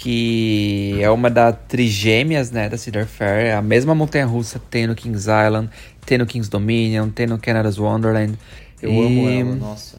[0.03, 3.45] que é uma das trigêmeas, né, da Cedar Fair.
[3.47, 5.69] É a mesma montanha-russa tem no Kings Island,
[6.05, 8.37] tem no Kings Dominion, tem no Canada's Wonderland.
[8.81, 9.97] Eu E- amo ela, nossa.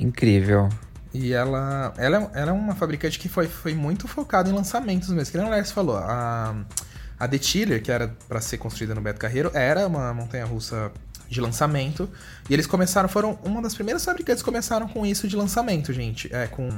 [0.00, 0.68] Incrível.
[1.14, 5.30] E ela, ela, ela é uma fabricante que foi, foi muito focada em lançamentos mesmo.
[5.30, 6.52] Que nem o Lars falou, a,
[7.18, 10.90] a The Chiller, que era pra ser construída no Beto Carreiro, era uma montanha-russa
[11.30, 12.10] de lançamento.
[12.50, 16.28] E eles começaram, foram uma das primeiras fabricantes que começaram com isso de lançamento, gente.
[16.34, 16.68] É, com,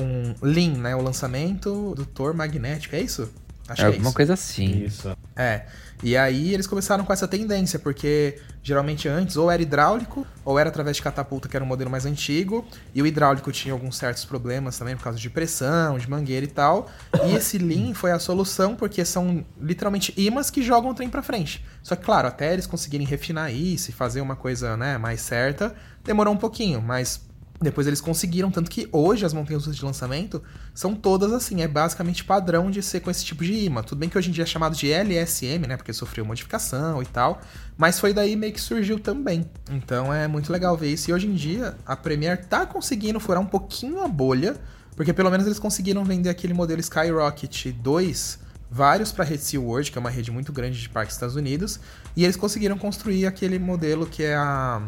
[0.00, 0.96] com Lean, né?
[0.96, 3.30] O lançamento do Thor magnético, é isso?
[3.68, 4.16] Acho É que é alguma isso.
[4.16, 4.84] coisa assim.
[4.84, 5.16] Isso.
[5.36, 5.66] É.
[6.02, 10.70] E aí eles começaram com essa tendência, porque geralmente antes ou era hidráulico, ou era
[10.70, 14.24] através de catapulta, que era um modelo mais antigo, e o hidráulico tinha alguns certos
[14.24, 16.90] problemas também por causa de pressão, de mangueira e tal.
[17.26, 21.22] E esse Lean foi a solução, porque são literalmente imãs que jogam o trem pra
[21.22, 21.62] frente.
[21.82, 25.74] Só que, claro, até eles conseguirem refinar isso e fazer uma coisa né, mais certa,
[26.02, 27.20] demorou um pouquinho, mas
[27.60, 30.42] depois eles conseguiram, tanto que hoje as montanhas de lançamento
[30.74, 33.82] são todas assim, é basicamente padrão de ser com esse tipo de imã.
[33.82, 37.06] Tudo bem que hoje em dia é chamado de LSM, né, porque sofreu modificação e
[37.06, 37.40] tal,
[37.76, 39.48] mas foi daí meio que surgiu também.
[39.70, 41.10] Então é muito legal ver isso.
[41.10, 44.56] E hoje em dia a Premiere tá conseguindo furar um pouquinho a bolha,
[44.96, 49.90] porque pelo menos eles conseguiram vender aquele modelo Skyrocket 2 vários para a rede SeaWorld,
[49.90, 51.80] que é uma rede muito grande de parques dos Estados Unidos,
[52.16, 54.80] e eles conseguiram construir aquele modelo que é a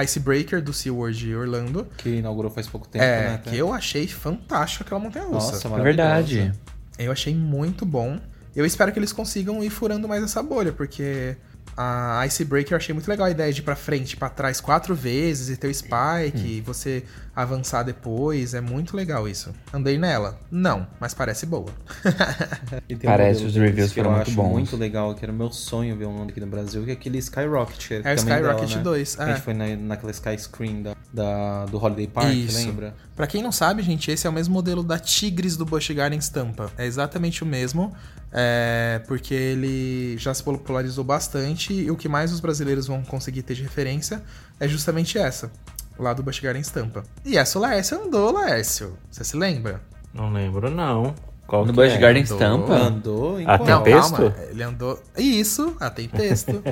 [0.00, 3.40] Icebreaker do SeaWorld Orlando, Que inaugurou faz pouco tempo, é, né?
[3.44, 5.52] que eu achei fantástico aquela montanha russa.
[5.52, 6.52] Nossa, É verdade.
[6.98, 8.18] Eu achei muito bom.
[8.54, 11.36] Eu espero que eles consigam ir furando mais essa bolha, porque
[11.76, 14.94] A Icebreaker eu achei muito legal a ideia de ir pra frente, pra trás quatro
[14.94, 16.46] vezes e ter o spike, Hum.
[16.46, 17.02] e você
[17.34, 18.52] avançar depois.
[18.52, 19.52] É muito legal isso.
[19.72, 20.38] Andei nela?
[20.50, 21.70] Não, mas parece boa.
[22.88, 24.50] E tem um Parece, modelo os reviews que eu foram muito acho bons.
[24.52, 26.92] muito legal, que era o meu sonho ver um nome aqui no Brasil, que é
[26.94, 27.90] aquele Skyrocket.
[28.04, 28.82] É o Skyrocket dela, né?
[28.82, 29.20] 2.
[29.20, 29.26] A É.
[29.34, 32.58] gente foi na, naquela Sky Screen da, da- do Holiday Park, Isso.
[32.58, 32.94] lembra?
[33.16, 36.28] Pra quem não sabe, gente, esse é o mesmo modelo da Tigres do Busch Gardens
[36.28, 36.70] Tampa.
[36.76, 37.92] É exatamente o mesmo,
[38.32, 43.42] é, porque ele já se popularizou bastante e o que mais os brasileiros vão conseguir
[43.42, 44.22] ter de referência
[44.58, 45.50] é justamente essa,
[45.98, 47.04] lá do Busch Gardens Tampa.
[47.24, 48.96] E essa o Laércio andou, Laércio.
[49.10, 49.80] Você se lembra?
[50.14, 51.14] Não lembro, não.
[51.46, 51.98] Qual No que Busch é?
[51.98, 52.38] Gardens Andou.
[52.60, 52.74] Tampa?
[52.74, 53.66] Andou em Ah, qual?
[53.66, 54.16] tem Não, texto?
[54.16, 54.34] calma.
[54.50, 55.02] Ele andou.
[55.18, 56.62] Isso, ah, tem texto.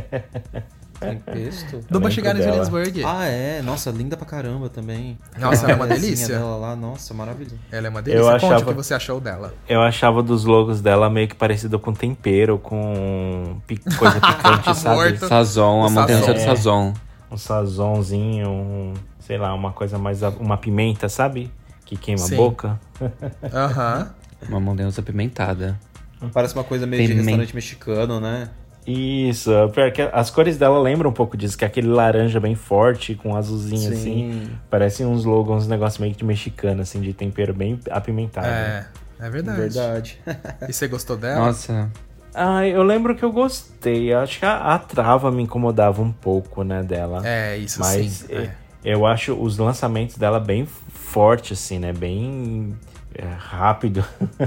[1.01, 1.81] Tem texto?
[1.91, 2.51] do Gardens dela.
[2.59, 3.03] Williamsburg.
[3.05, 3.63] Ah, é.
[3.63, 5.17] Nossa, linda pra caramba também.
[5.39, 6.39] Nossa, ela é uma delícia.
[6.39, 7.57] dela lá, nossa, maravilhoso.
[7.73, 8.23] Ela é uma delícia.
[8.23, 9.55] Eu Conte achava- o que você achou dela.
[9.69, 13.57] Eu achava dos logos dela meio que parecido com tempero, com
[13.99, 15.17] coisa picante, sabe?
[15.19, 16.33] Sazon, a O montanha Sazon.
[16.35, 16.95] do Sazon.
[17.33, 20.21] Um sazonzinho, um, sei lá, uma coisa mais.
[20.39, 21.51] Uma pimenta, sabe?
[21.87, 22.35] Que queima Sim.
[22.35, 22.81] a boca.
[23.53, 24.11] Aham.
[24.49, 25.79] Uma montanha apimentada.
[26.33, 28.49] Parece uma coisa meio de Tem men- restaurante mexicano, né?
[28.87, 32.55] Isso, pior que as cores dela lembram um pouco disso, que é aquele laranja bem
[32.55, 34.51] forte, com azulzinho assim.
[34.69, 38.47] Parece uns logos, uns negócios meio de mexicano, assim, de tempero bem apimentado.
[38.47, 38.87] É,
[39.19, 39.61] é verdade.
[39.61, 40.19] Verdade.
[40.69, 41.47] E você gostou dela?
[41.47, 41.90] Nossa.
[42.35, 44.12] Ah, eu lembro que eu gostei.
[44.14, 47.23] Acho que a, a trava me incomodava um pouco, né, dela.
[47.25, 48.27] É, isso Mas sim.
[48.31, 48.51] eh, é.
[48.85, 51.93] eu acho os lançamentos dela bem forte, assim, né?
[51.93, 52.77] Bem
[53.14, 54.05] é, rápido.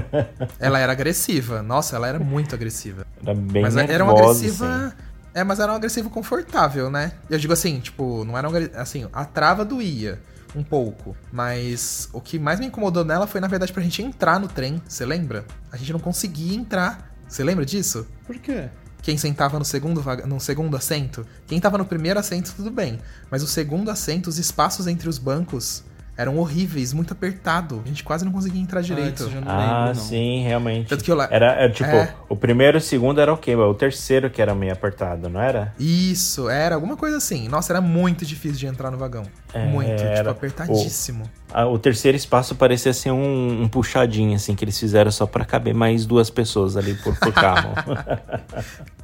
[0.58, 1.62] Ela era agressiva.
[1.62, 3.06] Nossa, ela era muito agressiva.
[3.22, 4.86] era bem mas nervosa, era uma agressiva.
[4.86, 4.96] assim.
[5.34, 7.12] É, mas era uma agressiva confortável, né?
[7.28, 10.20] Eu digo assim, tipo, não era um, assim, a trava doía
[10.54, 14.38] um pouco, mas o que mais me incomodou nela foi na verdade pra gente entrar
[14.38, 15.44] no trem, você lembra?
[15.72, 17.12] A gente não conseguia entrar.
[17.28, 18.06] Você lembra disso?
[18.24, 18.68] Por quê?
[19.02, 21.26] Quem sentava no segundo, no segundo assento?
[21.46, 23.00] Quem tava no primeiro assento, tudo bem.
[23.30, 25.82] Mas o segundo assento, os espaços entre os bancos
[26.16, 27.82] eram horríveis, muito apertado.
[27.84, 29.24] A gente quase não conseguia entrar direito.
[29.24, 30.08] Ah, eu já não Ah, lembro, não.
[30.08, 30.88] sim, realmente.
[30.88, 32.14] Tanto que eu lá- Era, era, tipo, É.
[32.28, 35.40] o primeiro e o segundo era ok, mas o terceiro que era meio apertado, não
[35.40, 35.74] era?
[35.78, 37.48] Isso, era alguma coisa assim.
[37.48, 39.24] Nossa, era muito difícil de entrar no vagão.
[39.52, 40.30] É, muito, tipo, era.
[40.30, 41.28] apertadíssimo.
[41.52, 45.44] Ah, o terceiro espaço parecia ser um, um puxadinho, assim, que eles fizeram só pra
[45.44, 47.74] caber mais duas pessoas ali por, por carro.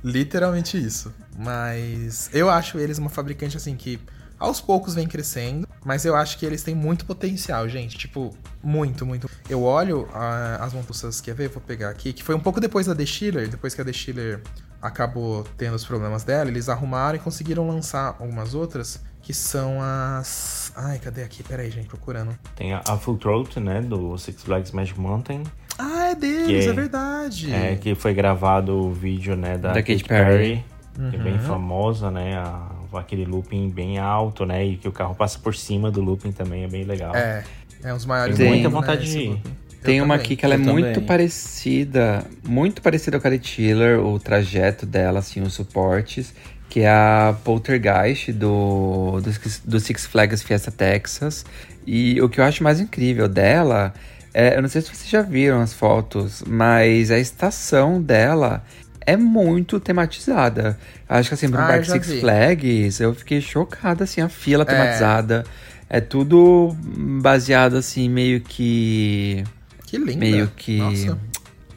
[0.02, 1.12] Literalmente isso.
[1.38, 3.98] Mas eu acho eles uma fabricante assim que
[4.40, 7.96] aos poucos vem crescendo, mas eu acho que eles têm muito potencial, gente.
[7.98, 9.28] Tipo, muito, muito.
[9.48, 11.48] Eu olho ah, as montanhas, quer ver?
[11.50, 13.92] Vou pegar aqui, que foi um pouco depois da The Schiller, depois que a The
[13.92, 14.40] Schiller
[14.82, 20.72] acabou tendo os problemas dela, eles arrumaram e conseguiram lançar algumas outras, que são as.
[20.74, 21.42] Ai, cadê aqui?
[21.42, 22.36] Peraí, gente, procurando.
[22.56, 25.42] Tem a, a Full Throat, né, do Six Flags Magic Mountain,
[25.78, 27.52] Ah, é deles, Que- é verdade.
[27.52, 31.10] é, que foi gravado o vídeo, né, da, Da Katy Perry, Perry.
[31.10, 35.14] que é bem famosa, né, a- aquele looping bem alto, né, e que o carro
[35.14, 37.14] passa por cima do looping também, é bem legal.
[37.14, 37.44] É,
[37.82, 39.28] é um dos maiores do muita né, vontade esse de ir.
[39.28, 39.42] looping.
[39.82, 40.24] Eu Tem uma também.
[40.26, 41.06] aqui que ela é Eu muito também.
[41.06, 46.34] parecida, muito parecida com a Carrie Tiller, o trajeto dela, assim, os suportes,
[46.68, 49.30] que é a Poltergeist do, do,
[49.64, 51.44] do Six Flags Fiesta Texas.
[51.86, 53.94] E o que eu acho mais incrível dela,
[54.34, 58.62] é, eu não sei se vocês já viram as fotos, mas a estação dela
[59.06, 60.78] é muito tematizada.
[61.08, 62.20] Acho que assim, pro Ah, Parque Six vi.
[62.20, 65.44] Flags, eu fiquei chocada, assim, a fila tematizada.
[65.88, 66.76] É tudo
[67.20, 69.42] baseado, assim, meio que...
[69.86, 70.18] Que linda.
[70.20, 70.78] Meio que.
[70.78, 71.18] Nossa.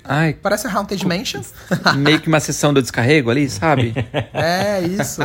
[0.04, 1.42] Ai, Parece a Haunted Mansion.
[1.98, 3.94] meio que uma sessão do descarrego ali, sabe?
[4.34, 5.22] é, isso.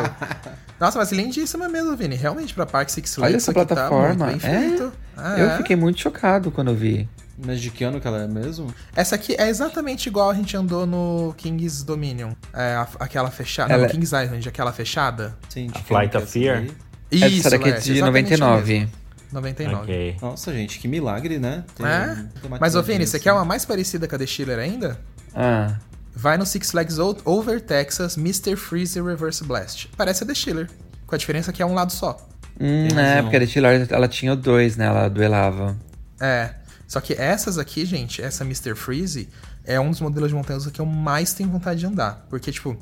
[0.81, 2.15] Nossa, mas lindíssima mesmo, Vini.
[2.17, 4.39] Realmente, pra Park Six Flags, Olha essa aqui plataforma.
[4.39, 4.89] Tá É.
[5.17, 5.57] Ah, Eu é.
[5.59, 7.07] fiquei muito chocado quando eu vi.
[7.45, 8.75] Mas de que ano que ela é mesmo?
[8.97, 12.33] Essa aqui é exatamente igual a gente andou no King's Dominion.
[12.53, 13.73] É, a- aquela fechada.
[13.73, 15.37] Ela- Não, King's Island, aquela fechada.
[15.49, 16.65] Sim, de A Flight é of Fear?
[17.11, 18.73] Isso, Essa daqui é de exatamente 99.
[18.81, 18.93] mesmo.
[19.31, 19.83] 99.
[19.83, 20.17] Ok.
[20.21, 21.63] Nossa, gente, que milagre, né?
[21.77, 22.25] Tem É?
[22.59, 24.99] Mas, ô Vini, você quer uma mais parecida com a The Chiller ainda?
[25.35, 25.75] Ah,
[26.15, 28.57] Vai no Six Flags Over Texas Mr.
[28.57, 29.89] Freeze Reverse Blast.
[29.97, 30.69] Parece a The Chiller.
[31.07, 32.17] Com a diferença que é um lado só.
[32.61, 34.87] hum, é, porque a Tiller, ela tinha o dois, né?
[34.87, 35.77] Ela duelava.
[36.21, 36.51] É.
[36.89, 38.75] Só que essas aqui, gente, essa Mr.
[38.75, 39.29] Freeze
[39.63, 42.27] é um dos modelos de montanhas que eu mais tenho vontade de andar.
[42.31, 42.77] Porque, tipo,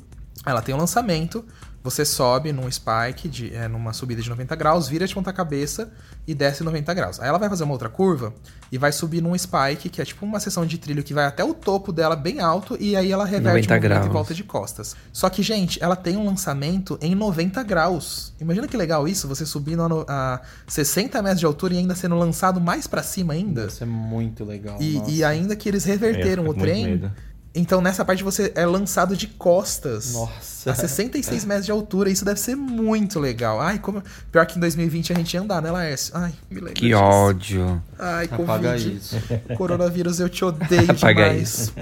[0.47, 1.43] ela tem um lançamento,
[1.83, 5.89] você sobe num spike, de, é, numa subida de 90 graus, vira de ponta cabeça
[6.27, 7.19] e desce 90 graus.
[7.19, 8.33] Aí ela vai fazer uma outra curva
[8.69, 11.43] e vai subir num spike, que é tipo uma seção de trilho que vai até
[11.43, 14.05] o topo dela bem alto e aí ela reverte 90 o graus.
[14.05, 14.95] e volta de costas.
[15.13, 18.33] Só que, gente, ela tem um lançamento em 90 graus.
[18.39, 22.17] Imagina que legal isso, você subindo a, a 60 metros de altura e ainda sendo
[22.17, 23.67] lançado mais pra cima ainda.
[23.67, 24.77] Isso é muito legal.
[24.81, 27.11] E, e ainda que eles reverteram fico o trem medo.
[27.57, 30.13] Então nessa parte você é lançado de costas.
[30.13, 30.71] Nossa.
[30.71, 33.59] A 66 metros de altura, isso deve ser muito legal.
[33.59, 34.03] Ai, como.
[34.31, 36.15] Pior que em 2020 a gente ia andar, né, Laércio?
[36.15, 36.73] Ai, me lembro.
[36.73, 36.99] Que disso.
[36.99, 37.81] ódio.
[37.97, 38.95] Ai, Apaga Covid.
[38.95, 39.15] isso.
[39.57, 41.73] Coronavírus, eu te odeio Apaga demais.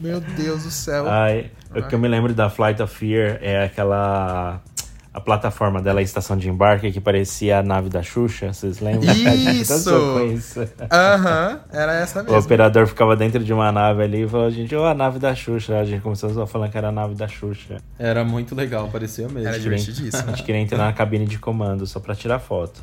[0.00, 1.08] Meu Deus do céu.
[1.08, 4.62] Ai, o que eu me lembro da Flight of Fear é aquela.
[5.18, 9.12] A plataforma dela, a estação de embarque, que parecia a nave da Xuxa, vocês lembram?
[9.52, 9.72] Isso!
[9.72, 10.60] Dançou com isso.
[10.92, 12.38] Aham, era essa O mesmo.
[12.38, 15.76] operador ficava dentro de uma nave ali e falou, gente, ô, a nave da Xuxa.
[15.80, 17.78] A gente começou a falar que era a nave da Xuxa.
[17.98, 19.48] Era muito legal, parecia mesmo.
[19.48, 20.28] Era divertidíssimo.
[20.28, 22.80] A gente queria entrar na cabine de comando só pra tirar foto.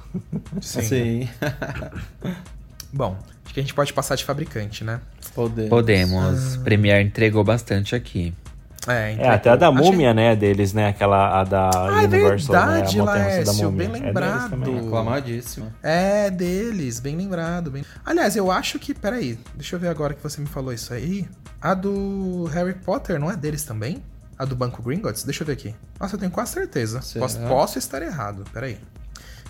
[0.60, 0.82] Sim.
[0.82, 1.30] Sim.
[2.92, 3.16] Bom,
[3.46, 5.00] acho que a gente pode passar de fabricante, né?
[5.34, 5.70] Podemos.
[5.70, 6.58] Podemos.
[6.58, 8.34] Premiere entregou bastante aqui.
[8.88, 10.90] É, É, até a da Achei- múmia, né, deles, né?
[10.90, 13.02] Aquela, a da Ah, é Universal, verdade, né?
[13.02, 13.78] A Laércio, múmia.
[13.78, 14.88] bem É deles lembrado.
[14.88, 15.68] Aclamadíssima.
[15.82, 17.72] É deles, bem lembrado.
[17.72, 17.84] Bem...
[18.06, 18.94] Aliás, eu acho que.
[18.94, 21.28] Peraí, deixa eu ver agora que você me falou isso aí.
[21.62, 24.04] A do Harry Potter não é deles também?
[24.38, 25.24] A do Banco Gringotts?
[25.24, 25.74] Deixa eu ver aqui.
[26.00, 27.00] Nossa, eu tenho quase certeza.
[27.18, 28.78] Posso, posso estar errado, peraí.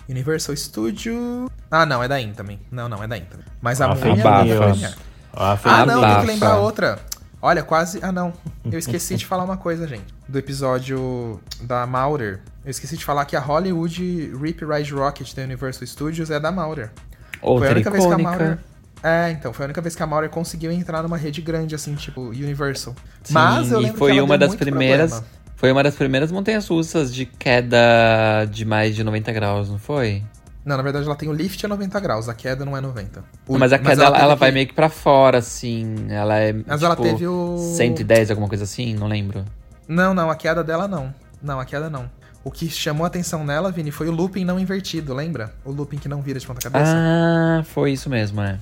[0.08, 1.50] Universal Studio.
[1.70, 2.60] Ah, não, é da In também.
[2.70, 3.44] Não, não, é da In também.
[3.60, 4.94] Mas a Ah, múmia fake é da.
[5.34, 6.98] Ah, Ah, não, tem que lembrar outra.
[7.46, 8.00] Olha, quase.
[8.02, 8.32] Ah, não.
[8.64, 10.12] Eu esqueci de falar uma coisa, gente.
[10.28, 12.40] Do episódio da Maurer.
[12.64, 16.50] Eu esqueci de falar que a Hollywood Rip Ride Rocket da Universal Studios é da
[16.50, 16.90] Maurer.
[17.38, 18.30] Foi a Outra única vez que a icônica.
[18.30, 18.58] Maurer.
[19.00, 21.94] É, então, foi a única vez que a Maurer conseguiu entrar numa rede grande, assim,
[21.94, 22.96] tipo Universal.
[23.30, 25.10] Mas eu Sim, lembro e foi que ela uma das primeiras.
[25.12, 25.36] problema.
[25.54, 30.24] Foi uma das primeiras montanhas russas de queda de mais de 90 graus, não foi?
[30.66, 33.22] Não, na verdade ela tem o lift a 90 graus, a queda não é 90.
[33.46, 36.06] O- mas a queda ela, ela vai que- meio que pra fora, assim.
[36.10, 36.52] Ela é.
[36.52, 37.56] Mas tipo, ela teve o.
[37.76, 39.44] 110, alguma coisa assim, não lembro.
[39.88, 41.14] Não, não, a queda dela não.
[41.40, 42.10] Não, a queda não.
[42.42, 45.52] O que chamou a atenção nela, Vini, foi o looping não invertido, lembra?
[45.64, 46.92] O looping que não vira de ponta cabeça.
[46.96, 48.58] Ah, foi isso mesmo, é.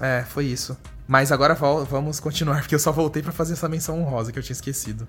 [0.00, 0.76] É, foi isso.
[1.06, 4.42] Mas agora vamos continuar, porque eu só voltei pra fazer essa menção honrosa que eu
[4.42, 5.06] tinha esquecido.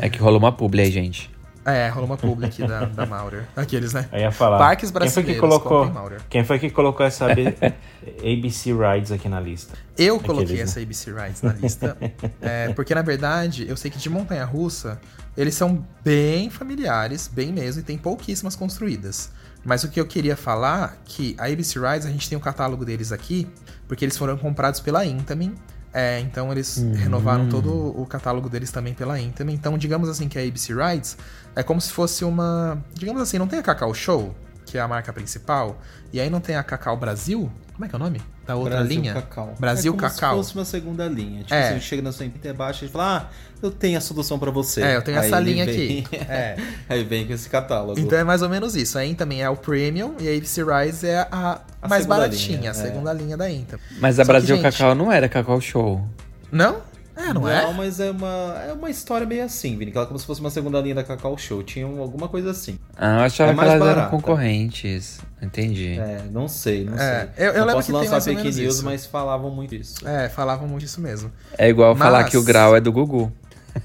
[0.00, 1.30] É que rolou uma publi aí, gente.
[1.64, 3.46] É, rolou uma public da, da Maurer.
[3.54, 4.08] Aqueles, né?
[4.12, 4.58] Eu ia falar.
[4.58, 6.10] Parques quem foi que brasileiros, colocou.
[6.30, 9.76] Quem foi que colocou essa ABC Rides aqui na lista?
[9.96, 10.62] Eu coloquei Aqueles, né?
[10.64, 11.96] essa ABC Rides na lista,
[12.40, 15.00] é, porque na verdade eu sei que de montanha-russa
[15.36, 19.30] eles são bem familiares, bem mesmo, e tem pouquíssimas construídas.
[19.64, 22.84] Mas o que eu queria falar que a ABC Rides a gente tem o catálogo
[22.84, 23.46] deles aqui,
[23.86, 25.54] porque eles foram comprados pela Intamin.
[25.92, 29.54] É, então eles renovaram todo o catálogo deles também pela Intamin.
[29.54, 31.16] Então, digamos assim que a ABC Rides
[31.56, 34.34] é como se fosse uma, digamos assim, não tem a Cacau Show,
[34.66, 35.80] que é a marca principal,
[36.12, 37.50] e aí não tem a Cacau Brasil?
[37.72, 38.20] Como é que é o nome?
[38.48, 39.12] Da outra Brasil linha?
[39.12, 39.54] Cacau.
[39.60, 40.30] Brasil é como Cacau.
[40.30, 41.42] se fosse uma segunda linha.
[41.42, 41.74] Tipo, É.
[41.74, 43.32] você chega na sua empresa baixa e fala, ah,
[43.62, 44.80] eu tenho a solução pra você.
[44.82, 46.16] É, eu tenho essa ele linha vem- aqui.
[46.30, 46.56] É.
[46.88, 48.00] Aí vem com esse catálogo.
[48.00, 48.96] Então é mais ou menos isso.
[48.98, 52.56] A In também é o Premium e a ABC Rise é a, A mais baratinha,
[52.58, 52.74] linha, a é.
[52.74, 53.78] segunda linha da Inta.
[54.00, 56.02] Mas a Só que, Brasil gente, Cacau não era Cacau Show.
[56.50, 56.76] Não?
[57.18, 57.72] É, não, é?
[57.74, 59.90] mas é uma, é uma história meio assim, Vini.
[59.90, 61.62] Que ela é como se fosse uma segunda linha da Cacau Show.
[61.64, 62.78] Tinha um- alguma coisa assim.
[62.96, 65.18] Ah, eu achava É que elas eram concorrentes.
[65.42, 65.98] Entendi.
[65.98, 67.46] É, não sei, não É, sei.
[67.46, 70.06] eu- eu não lembro posso lançar fake news, mas falavam muito isso.
[70.08, 71.30] É, falavam muito isso mesmo.
[71.56, 73.32] É igual falar Mas- que o grau é do Gugu.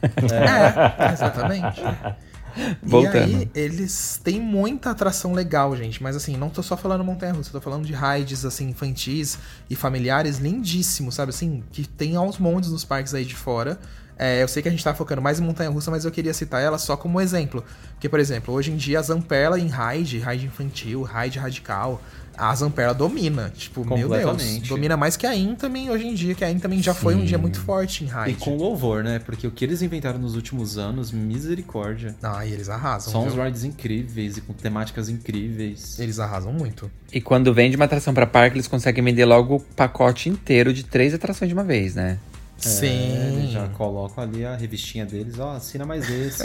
[0.01, 1.81] É, exatamente.
[2.81, 3.13] Voltando.
[3.23, 6.01] E aí, eles têm muita atração legal, gente.
[6.01, 9.37] Mas assim, não tô só falando montanha-russa, tô falando de rides, assim, infantis
[9.69, 11.29] e familiares lindíssimos, sabe?
[11.29, 13.79] Assim, que tem aos montes nos parques aí de fora.
[14.17, 16.61] É, eu sei que a gente tá focando mais em montanha-russa, mas eu queria citar
[16.61, 17.63] ela só como exemplo.
[17.93, 22.01] Porque, por exemplo, hoje em dia a Zamperla em ride, ride infantil, ride radical,
[22.37, 23.51] a Zamperla domina.
[23.55, 26.59] Tipo, meu Deus, domina mais que a In também hoje em dia, que a In
[26.59, 28.39] também já foi um dia muito forte em E ride.
[28.39, 29.19] com louvor, né?
[29.19, 32.15] Porque o que eles inventaram nos últimos anos, misericórdia.
[32.21, 33.11] Ah, e eles arrasam.
[33.11, 33.43] São uns viu?
[33.43, 35.99] rides incríveis e com temáticas incríveis.
[35.99, 36.89] Eles arrasam muito.
[37.11, 40.83] E quando vende uma atração pra parque, eles conseguem vender logo o pacote inteiro de
[40.83, 42.17] três atrações de uma vez, né?
[42.57, 43.37] É, Sim.
[43.37, 46.43] eles já colocam ali a revistinha deles, ó, assina mais esse,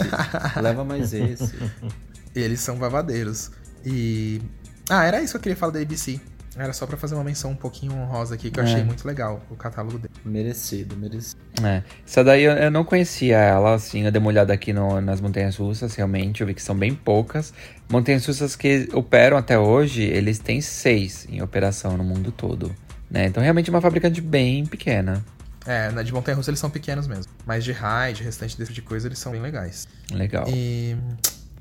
[0.61, 1.55] leva mais esse.
[2.35, 3.51] Eles são babadeiros.
[3.85, 4.41] E.
[4.89, 6.19] Ah, era isso que eu queria falar da ABC.
[6.57, 8.67] Era só pra fazer uma menção um pouquinho honrosa aqui, que eu É.
[8.67, 10.13] achei muito legal o catálogo dele.
[10.25, 11.39] Merecido, merecido.
[11.63, 11.83] É.
[12.05, 15.21] Essa daí eu, eu não conhecia ela, assim, eu dei uma olhada aqui no- nas
[15.21, 17.53] montanhas russas, realmente, eu vi que são bem poucas.
[17.89, 22.75] Montanhas russas que operam até hoje, eles têm seis em operação no mundo todo.
[23.09, 23.25] Né?
[23.27, 25.23] Então realmente é uma fabricante bem pequena.
[25.65, 27.31] É, na de Montanha Russa eles são pequenos mesmo.
[27.45, 29.87] Mas de ride, restante desse tipo de coisa, eles são bem legais.
[30.11, 30.45] Legal.
[30.49, 30.95] E.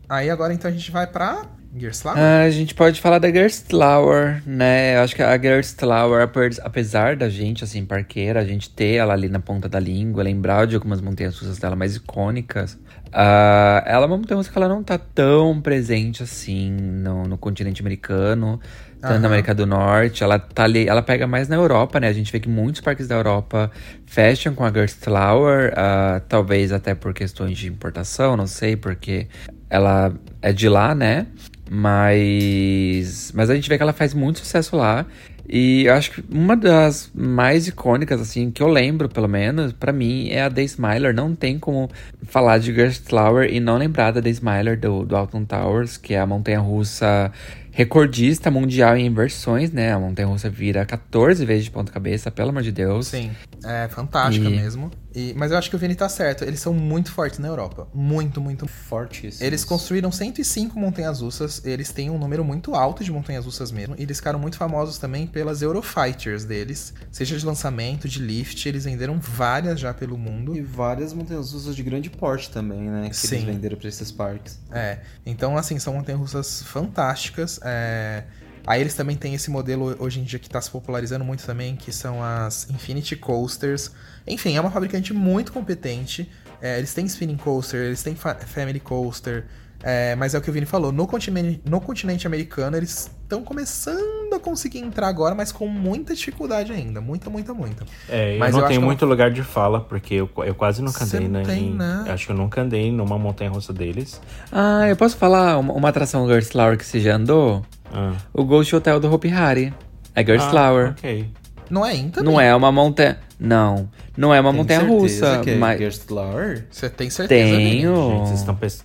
[0.09, 1.45] Aí agora então a gente vai pra
[1.77, 2.19] Gerstlauer?
[2.19, 4.97] Ah, a gente pode falar da Gerstlauer, né?
[4.97, 9.13] Eu acho que a Gerstlauer, ape- apesar da gente, assim, parqueira, a gente ter ela
[9.13, 12.79] ali na ponta da língua, lembrar de algumas montanhas russas dela mais icônicas,
[13.13, 17.37] ah, ela é uma montanha russa que ela não tá tão presente assim no, no
[17.37, 18.59] continente americano,
[19.01, 19.19] tanto Aham.
[19.21, 20.25] na América do Norte.
[20.25, 22.09] Ela tá ali, ela pega mais na Europa, né?
[22.09, 23.71] A gente vê que muitos parques da Europa
[24.07, 29.29] fecham com a Gerstlauer, ah, talvez até por questões de importação, não sei, porque
[29.71, 30.13] ela
[30.43, 31.27] é de lá, né?
[31.71, 35.05] Mas, mas a gente vê que ela faz muito sucesso lá.
[35.51, 39.93] E eu acho que uma das mais icônicas, assim, que eu lembro, pelo menos, pra
[39.93, 41.15] mim, é a The Smiler.
[41.15, 41.91] Não tem como
[42.25, 46.21] falar de Gerstlauer e não lembrar da The Smiler do, do Alton Towers, que é
[46.21, 47.33] a montanha russa
[47.73, 49.93] recordista mundial em inversões, né?
[49.93, 53.07] A montanha russa vira 14 vezes de ponta cabeça, pelo amor de Deus.
[53.07, 53.31] Sim,
[53.65, 54.91] é fantástica E- mesmo.
[55.19, 56.45] E- mas eu acho que o Vini tá certo.
[56.45, 57.89] Eles são muito fortes na Europa.
[57.93, 58.67] Muito, muito.
[58.69, 59.45] Fortíssimo.
[59.45, 61.65] Eles construíram 105 montanhas russas.
[61.65, 63.95] Eles têm um número muito alto de montanhas russas mesmo.
[63.99, 66.95] E eles ficaram muito famosos também pelas Eurofighters deles.
[67.11, 68.69] Seja de lançamento, de lift.
[68.69, 70.55] Eles venderam várias já pelo mundo.
[70.57, 73.09] E várias montanhas russas de grande porte também, né?
[73.09, 73.37] Que Sim.
[73.37, 74.59] eles venderam pra esses parques.
[74.71, 77.59] É, então assim, são montanhas russas fantásticas.
[77.63, 78.25] é.
[78.69, 81.75] Aí eles também têm esse modelo hoje em dia que está se popularizando muito também,
[81.75, 83.91] que são as Infinity Coasters.
[84.27, 86.31] Enfim, é uma fabricante muito competente.
[86.61, 89.47] É, eles têm Spinning Coaster, eles têm fa- Family Coaster.
[89.83, 93.45] é, mas é o que o Vini falou, no continente, no continente americano eles estão
[93.45, 97.01] começando a conseguir entrar agora, mas com muita dificuldade ainda.
[97.01, 97.85] Muita, muita, muita.
[98.09, 100.83] É, eu Mas não eu tenho que muito lugar de fala, porque eu, eu quase
[100.83, 102.05] nunca Você andei não na, tem, em- né?
[102.09, 104.21] Acho que eu nunca andei numa montanha russa deles.
[104.51, 107.65] Ah, eu posso falar uma, uma atração Gerstlauer que você já andou?
[107.93, 108.13] Ah.
[108.33, 109.73] O Ghost Hotel do Hopi Hari.
[110.15, 110.89] É Gerstlauer.
[110.89, 111.31] Ah, ok.
[111.71, 112.33] Não é IN também?
[112.33, 113.19] Não é uma montanha.
[113.39, 113.89] Não.
[114.17, 115.41] Não é uma Tem montanha russa.
[115.45, 116.65] que é mas Gerstlauer?
[116.71, 117.57] Você tem certeza?
[117.57, 118.27] Tenho.
[118.27, 118.39] Gente,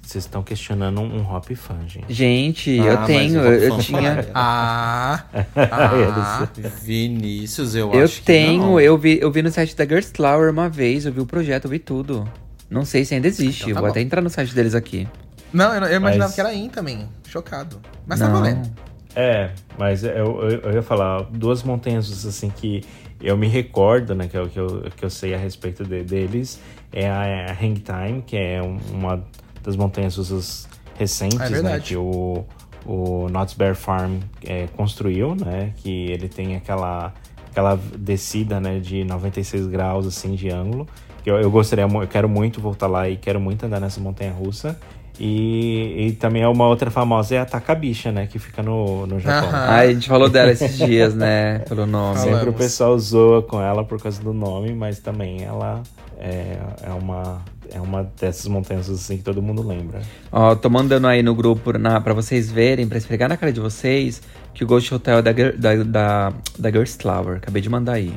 [0.03, 2.13] vocês estão questionando um, um hop fan, gente.
[2.13, 3.39] Gente, Ah, eu tenho.
[3.41, 4.21] Eu, eu tinha.
[4.21, 4.25] fala.
[4.35, 5.23] Ah,
[5.55, 6.47] ah,
[6.83, 8.61] Vinícius, eu, Eu acho que tenho.
[8.61, 8.79] não.
[8.79, 11.05] Eu vi, eu vi no site da Gerstlauer uma vez.
[11.05, 12.29] Eu vi o projeto, eu vi tudo.
[12.69, 13.63] Não sei se ainda existe.
[13.63, 13.91] Então tá Vou bom.
[13.91, 15.07] até entrar no site deles aqui.
[15.51, 17.07] Não, eu, eu imaginava Mas- que era IN também.
[17.27, 17.79] Chocado.
[18.05, 18.33] Mas tá Não.
[18.39, 18.69] valendo.
[19.15, 22.81] É, mas eu, eu, eu ia falar duas montanhas russas assim que
[23.21, 26.59] eu me recordo, né, que eu, que eu, que eu sei a respeito de- deles,
[26.91, 29.23] é a, a Hang Time, que é um- uma
[29.63, 32.43] das montanhas russas recentes, É né, que o,
[32.85, 37.13] o Knott's Bear Farm é, construiu, né, que ele tem aquela,
[37.49, 40.87] aquela descida, né, de 96 graus, assim, de ângulo,
[41.23, 44.33] que eu, eu gostaria, eu quero muito voltar lá e quero muito andar nessa montanha
[44.33, 44.77] russa.
[45.19, 48.27] E, e também é uma outra famosa é a Takabicha, né?
[48.27, 49.49] Que fica no, no Japão.
[49.53, 51.59] Ah, a gente falou dela esses dias, né?
[51.59, 52.15] Pelo nome.
[52.15, 52.39] Falamos.
[52.39, 55.83] Sempre o pessoal zoa com ela por causa do nome, mas também ela
[56.19, 57.41] é, é uma
[57.71, 60.01] é uma dessas montanhas assim que todo mundo lembra.
[60.31, 63.59] Ó, tô mandando aí no grupo na, pra vocês verem, pra esfregar na cara de
[63.59, 64.21] vocês,
[64.53, 67.37] que o Ghost Hotel é da, da, da, da Gerstlauer.
[67.37, 68.13] Acabei de mandar aí.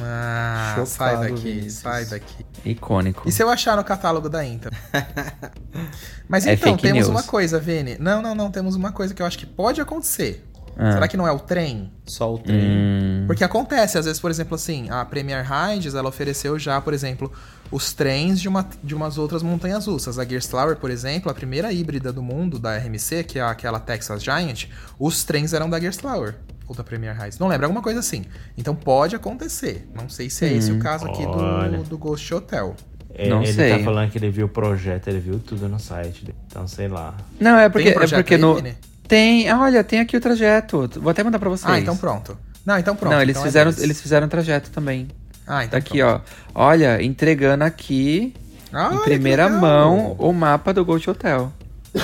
[0.00, 1.72] Ah, Chocado, sai daqui, Vinícius.
[1.74, 2.46] sai daqui.
[2.64, 3.26] Icônico.
[3.28, 4.70] E se eu achar no catálogo da Inter?
[6.28, 7.08] Mas É então, temos news.
[7.08, 7.96] uma coisa, Vini.
[7.98, 10.44] Não, não, não, temos uma coisa que eu acho que pode acontecer.
[10.76, 10.92] Ah.
[10.92, 11.90] Será que não é o trem?
[12.06, 12.60] Só o trem.
[12.60, 16.94] Hum, Porque acontece, às vezes, por exemplo, assim, a Premier Rides, ela ofereceu já, por
[16.94, 17.32] exemplo,
[17.70, 20.18] os trens de, uma, de umas outras montanhas russas.
[20.20, 24.22] A Gerstlauer, por exemplo, a primeira híbrida do mundo da RMC, que é aquela Texas
[24.22, 24.66] Giant,
[24.98, 26.36] os trens eram da Gerstlauer.
[26.68, 27.38] Ou da Premier Rides.
[27.38, 28.24] Não lembro, alguma coisa assim.
[28.56, 29.88] Então pode acontecer.
[29.94, 31.78] Não sei se é esse o caso aqui olha.
[31.78, 32.76] do, do Ghost Hotel.
[33.14, 33.78] É, Não ele sei.
[33.78, 36.24] tá falando que ele viu o projeto, ele viu tudo no site.
[36.26, 36.36] dele.
[36.46, 37.16] Então, sei lá.
[37.40, 38.62] Não, é porque, Tem um é porque aí, no.
[39.08, 39.48] Tem.
[39.48, 40.88] ah, Olha, tem aqui o trajeto.
[41.00, 41.72] Vou até mandar pra vocês.
[41.72, 42.36] Ah, então pronto.
[42.66, 43.12] Não, então pronto.
[43.14, 43.82] Não, eles então é fizeram, deles.
[43.84, 45.08] eles fizeram trajeto também.
[45.46, 46.20] Ah, então Tá aqui, ó.
[46.54, 48.34] Olha, entregando aqui,
[48.72, 49.60] Olha, em primeira legal.
[49.60, 51.50] mão, o mapa do Ghost Hotel.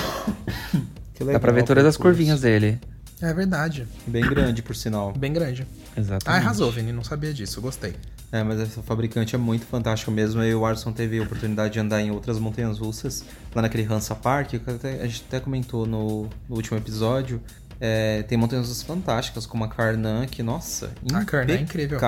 [1.14, 2.80] Que Dá pra ver legal, todas as curvinhas dele.
[3.20, 3.86] É verdade.
[4.06, 5.12] Bem grande, por sinal.
[5.12, 5.66] Bem grande.
[5.96, 6.28] Exatamente.
[6.28, 6.92] Ah, arrasou, Vini.
[6.92, 7.60] Não sabia disso.
[7.60, 7.94] Gostei.
[8.32, 10.42] É, mas essa fabricante é muito fantástica mesmo.
[10.42, 13.84] Eu e o Arson teve a oportunidade de andar em outras montanhas russas, lá naquele
[13.84, 14.60] Hansa Park, que
[15.00, 17.40] a gente até comentou no, no último episódio.
[17.80, 21.98] É, tem montanhas fantásticas, como a Karnan, que, nossa, A é incrível.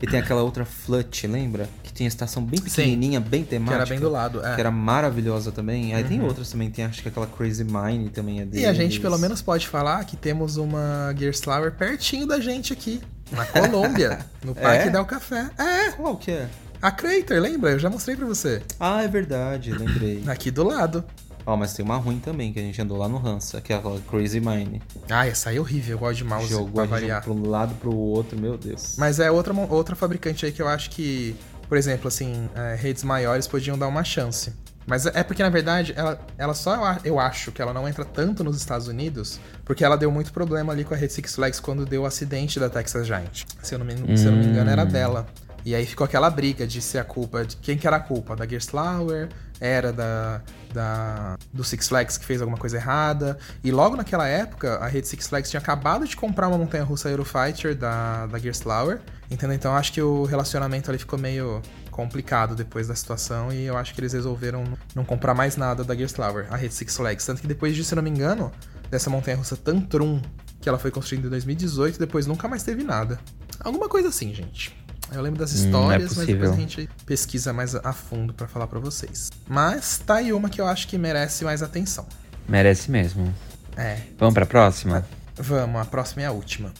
[0.00, 1.68] E tem aquela outra Flut, lembra?
[1.82, 2.64] Que tinha estação bem Sim.
[2.64, 3.76] pequenininha, bem Que temática.
[3.76, 4.44] era bem do lado.
[4.44, 4.54] é.
[4.54, 5.94] Que era maravilhosa também.
[5.94, 8.62] Aí tem outras também, tem acho que aquela Crazy Mine também é deles.
[8.64, 13.00] E a gente pelo menos pode falar que temos uma Gerstlauer pertinho da gente aqui,
[13.30, 14.90] na Colômbia, no Parque É?
[14.90, 15.50] Del Café.
[15.58, 16.48] É, Qual que é?
[16.80, 17.70] a Crater, lembra?
[17.70, 18.60] Eu já mostrei pra você.
[18.78, 20.24] Ah, é verdade, lembrei.
[20.26, 21.04] Aqui do lado.
[21.44, 23.76] Ó, mas tem uma ruim também, que a gente andou lá no Hansa, que é
[23.76, 24.80] aquela Crazy Mine.
[25.10, 27.22] Ah, essa aí é horrível, eu gosto de mouse Jogou pra variar.
[27.22, 28.96] pra um lado pro outro, meu Deus.
[28.96, 31.36] Mas é outra, outra fabricante aí que eu acho que,
[31.68, 34.52] por exemplo, assim, é, redes maiores podiam dar uma chance.
[34.86, 38.42] Mas é porque, na verdade, ela, ela só, eu acho que ela não entra tanto
[38.42, 41.86] nos Estados Unidos, porque ela deu muito problema ali com a Rede Six Flags quando
[41.86, 43.44] deu o acidente da Texas Giant.
[43.62, 45.26] Se eu não me, se eu não me engano, era dela.
[45.64, 48.34] E aí ficou aquela briga de ser a culpa, de quem que era a culpa,
[48.34, 49.28] da Gerstlauer,
[49.60, 50.42] era da,
[50.74, 53.38] da do Six Flags que fez alguma coisa errada.
[53.62, 57.76] E logo naquela época, a rede Six Flags tinha acabado de comprar uma montanha-russa Eurofighter
[57.76, 59.00] da, da Gerstlauer,
[59.30, 59.54] entendeu?
[59.54, 63.94] Então acho que o relacionamento ali ficou meio complicado depois da situação e eu acho
[63.94, 67.24] que eles resolveram não comprar mais nada da Gerstlauer, a rede Six Flags.
[67.24, 68.50] Tanto que depois disso, se não me engano,
[68.90, 70.20] dessa montanha-russa Tantrum,
[70.60, 73.20] que ela foi construída em 2018, depois nunca mais teve nada.
[73.60, 74.76] Alguma coisa assim, gente.
[75.14, 78.46] Eu lembro das histórias, Hum, é mas depois a gente pesquisa mais a fundo pra
[78.48, 79.30] falar pra vocês.
[79.48, 82.06] Mas tá aí uma que eu acho que merece mais atenção.
[82.48, 83.32] Merece mesmo.
[83.76, 85.04] É, Vamos pra próxima?
[85.36, 86.72] vamos, a próxima é a última.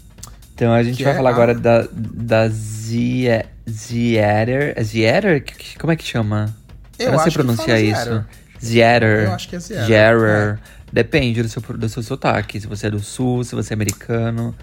[0.55, 4.74] Então a gente Que vai é falar a- agora da, da Zie- Zierer.
[4.76, 5.43] É Zierer?
[5.43, 6.55] Que- que- Como é que chama?
[6.99, 8.24] Eu não sei pronunciar isso.
[8.62, 9.24] Zierer.
[9.24, 10.59] Eu acho que é Zierer, Zierer.
[10.93, 12.61] Depende do seu, do seu sotaque.
[12.61, 14.55] Se você é do sul, se você é americano.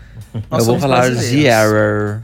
[0.50, 1.10] Nós eu vou falar.
[1.12, 2.24] Zierer.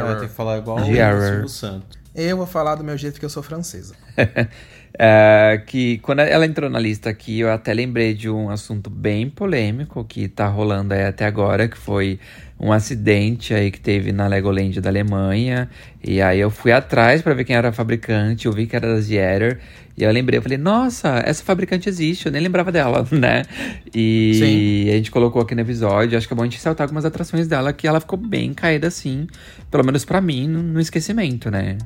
[0.00, 0.18] Error.
[0.20, 0.84] tem que falar igual o.
[0.84, 1.98] Silvio Santos.
[2.14, 3.94] Eu vou falar do meu jeito que eu sou francesa.
[4.96, 9.28] É, que quando ela entrou na lista aqui, eu até lembrei de um assunto bem
[9.28, 12.18] polêmico que tá rolando aí até agora, que foi
[12.58, 15.68] um acidente aí que teve na Legoland da Alemanha.
[16.02, 18.92] E aí eu fui atrás pra ver quem era a fabricante, eu vi que era
[18.92, 19.60] da Zierer.
[19.96, 23.42] E eu lembrei, eu falei, nossa, essa fabricante existe, eu nem lembrava dela, né?
[23.92, 27.04] E a gente colocou aqui no episódio, acho que é bom a gente ressaltar algumas
[27.04, 29.26] atrações dela, que ela ficou bem caída assim,
[29.70, 31.78] pelo menos pra mim, no, no esquecimento, né?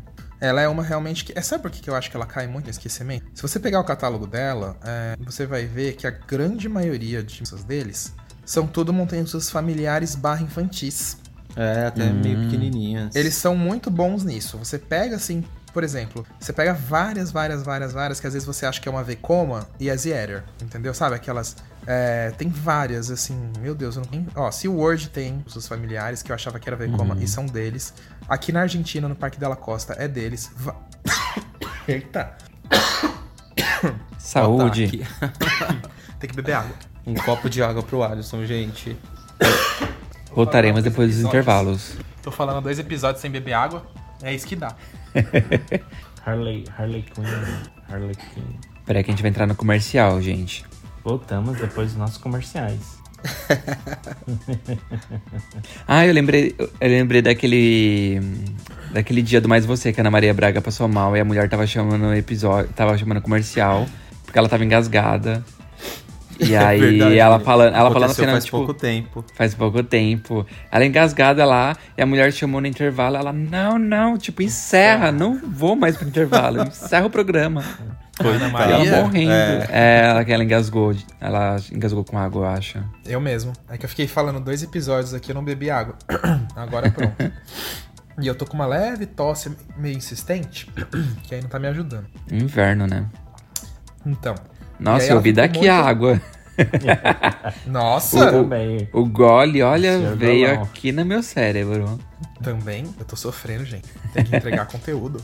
[0.42, 1.38] Ela é uma realmente que.
[1.38, 3.26] É, sabe por que que eu acho que ela cai muito no esquecimento?
[3.32, 7.38] Se você pegar o catálogo dela, é, você vai ver que a grande maioria de
[7.38, 8.12] músicas deles
[8.44, 11.16] são tudo montanhas familiares barra infantis.
[11.54, 13.14] É, até meio pequenininhas.
[13.14, 14.58] Eles são muito bons nisso.
[14.58, 18.66] Você pega assim, por exemplo, você pega várias, várias, várias, várias que às vezes você
[18.66, 20.92] acha que é uma Vekoma e é Zierer, entendeu?
[20.92, 21.56] Sabe aquelas.
[21.86, 24.26] é, tem várias, assim, meu Deus, eu não tenho.
[24.34, 27.46] Ó, se o Word tem os familiares, que eu achava que era Vekoma e são
[27.46, 27.94] deles.
[28.28, 30.50] Aqui na Argentina, no Parque Della Costa, é deles.
[30.56, 30.76] Va-
[31.86, 32.36] Eita!
[34.18, 35.04] Saúde.
[35.20, 35.88] Ataque.
[36.20, 36.74] Tem que beber água.
[37.06, 38.96] Um copo de água pro Alisson, gente.
[40.34, 41.28] Voltaremos depois dos episódios.
[41.42, 41.96] intervalos.
[42.22, 43.84] Tô falando dois episódios sem beber água,
[44.22, 44.74] é isso que dá.
[46.24, 47.24] Harley, Harley Quinn.
[47.90, 48.60] Harley Quinn.
[48.86, 50.64] Peraí que a gente vai entrar no comercial, gente.
[51.04, 53.01] Voltamos depois dos nossos comerciais.
[55.86, 58.20] Ah, eu lembrei, eu lembrei daquele
[58.92, 61.48] daquele dia do Mais Você que a Ana Maria Braga passou mal e a mulher
[61.48, 63.86] tava chamando episódio, tava chamando comercial
[64.24, 65.44] porque ela tava engasgada.
[66.46, 67.18] E aí Verdade.
[67.18, 69.24] ela falando, ela falando assim, faz tipo, pouco tempo.
[69.34, 70.46] faz pouco tempo.
[70.70, 75.38] Ela engasgada lá e a mulher chamou no intervalo, ela não, não, tipo, encerra, não
[75.38, 77.64] vou mais pro intervalo, encerra o programa.
[78.20, 79.32] Ana E ela Maria, morrendo.
[79.32, 79.68] É.
[79.70, 82.84] É, ela que ela engasgou, ela engasgou com água, eu acho.
[83.06, 83.52] eu mesmo.
[83.68, 85.96] É que eu fiquei falando dois episódios aqui, eu não bebi água.
[86.54, 87.32] Agora pronto.
[88.20, 90.70] E eu tô com uma leve tosse meio insistente,
[91.24, 92.06] que aí não tá me ajudando.
[92.30, 93.06] Inverno, né?
[94.04, 94.34] Então.
[94.82, 96.20] Nossa, eu vi daqui muito- a água.
[97.66, 98.30] Nossa!
[98.30, 98.88] Também.
[98.92, 100.62] O gole, olha, Senhor veio Golão.
[100.64, 101.98] aqui no meu cérebro.
[102.42, 103.88] Também, eu tô sofrendo, gente.
[104.12, 105.22] Tem que entregar conteúdo.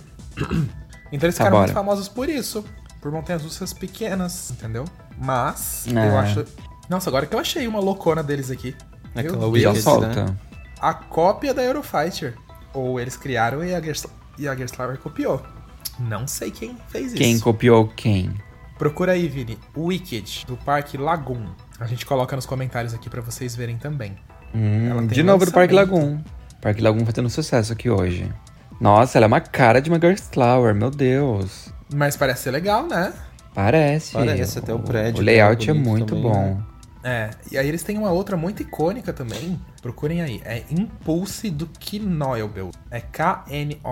[1.13, 1.63] Então eles Tá, ficaram bora.
[1.67, 2.65] muito famosos por isso.
[3.01, 4.85] Por montanhas russas pequenas, entendeu?
[5.17, 6.09] Mas, É.
[6.09, 6.45] eu acho.
[6.89, 8.75] Nossa, agora que eu achei uma loucona deles aqui.
[9.15, 10.25] Meu Aquela Deus, solta.
[10.25, 10.37] né?
[10.81, 12.35] a cópia da Eurofighter.
[12.75, 15.43] Ou eles criaram e a, Gersl e a Gerstlauer copiou.
[15.99, 17.43] Não sei quem fez Quem isso.
[17.43, 18.31] copiou quem?
[18.79, 19.59] Procura aí, Vini.
[19.76, 21.47] Wicked, do Parque Lagoon.
[21.81, 24.16] A gente coloca nos comentários aqui pra vocês verem também.
[24.55, 25.74] Ela Hum, tem de novo do Parque.
[25.74, 26.20] Lagoon.
[26.61, 28.33] Parque Lagoon fazendo sucesso aqui hoje.
[28.81, 31.72] Nossa, ela é uma cara de uma Gerstlauer, meu Deus.
[31.93, 33.12] Mas parece ser legal, né?
[33.55, 34.12] Parece.
[34.12, 36.55] Parece até o prédio, O layout que é é muito também, bom.
[36.55, 36.62] né?
[37.03, 39.59] É, e aí eles têm uma outra muito icônica também.
[39.83, 40.41] Procurem aí.
[40.45, 41.68] É Impulse do
[42.01, 42.70] Knoebel.
[42.91, 43.83] É K-N-O-E-B-E-L-S.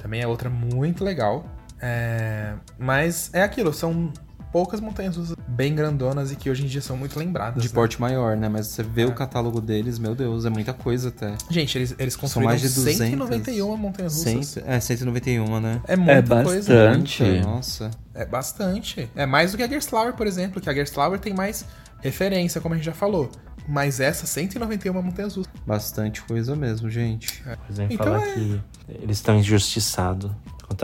[0.00, 1.44] Também é outra muito legal.
[1.86, 4.10] É, mas é aquilo, são
[4.50, 7.60] poucas montanhas russas bem grandonas e que hoje em dia são muito lembradas.
[7.62, 7.74] De né?
[7.74, 8.48] porte maior, né?
[8.48, 9.06] Mas você vê É.
[9.06, 11.34] o catálogo deles, meu Deus, é muita coisa até.
[11.50, 12.96] Gente, eles, eles São construíram mais de 200.
[12.98, 14.46] 191 montanhas russas.
[14.46, 15.80] Cento- é, 191, né?
[15.86, 16.72] É muita É coisa.
[16.86, 17.22] bastante.
[17.22, 17.90] Muita, Nossa.
[18.14, 19.10] É bastante.
[19.14, 21.64] É mais do que a Gerstlauer, por exemplo, que a Gerstlauer tem mais
[22.00, 23.30] referência, como a gente já falou.
[23.66, 25.52] Mas essa 191 montanhas russas.
[25.66, 27.42] Bastante coisa mesmo, gente.
[27.42, 30.30] Por exemplo, Então falar é- que eles estão injustiçados.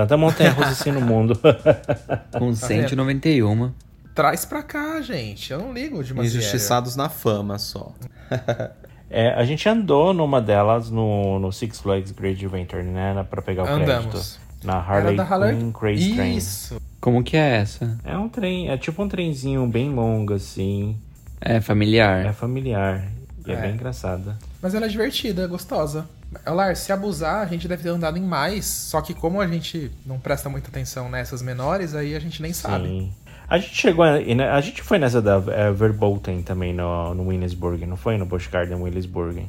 [0.02, 1.38] Tanta montanha russa assim no mundo.
[2.38, 3.72] Com 191.
[4.14, 5.52] Traz pra cá, gente.
[5.52, 7.92] Eu não ligo de uma Injustiçados na fama só.
[9.12, 13.26] É, a gente andou numa delas no, no Six Flags Great Adventure, né?
[13.28, 13.90] Pra pegar o crédito.
[13.90, 14.38] Andamos.
[14.62, 16.36] Na Harley Quinn Crazy Train.
[16.36, 16.80] Isso.
[17.00, 17.98] Como que é essa?
[18.04, 20.96] É um trem, é tipo um trenzinho bem longo, assim.
[21.40, 22.24] É familiar.
[22.24, 23.02] É familiar.
[23.44, 23.60] E é, É.
[23.62, 24.38] bem engraçada.
[24.62, 26.06] Mas ela é divertida, gostosa.
[26.46, 28.64] Lar, se abusar, a gente deve ter andado em mais.
[28.64, 32.52] Só que como a gente não presta muita atenção nessas menores, aí a gente nem
[32.52, 32.86] sabe.
[32.88, 33.12] Sim.
[33.48, 34.04] A gente chegou.
[34.04, 38.16] A, né, a gente foi nessa da é, Verboten também no, no Williamsburg, não foi?
[38.16, 39.48] No Busch Garden Williamsburg.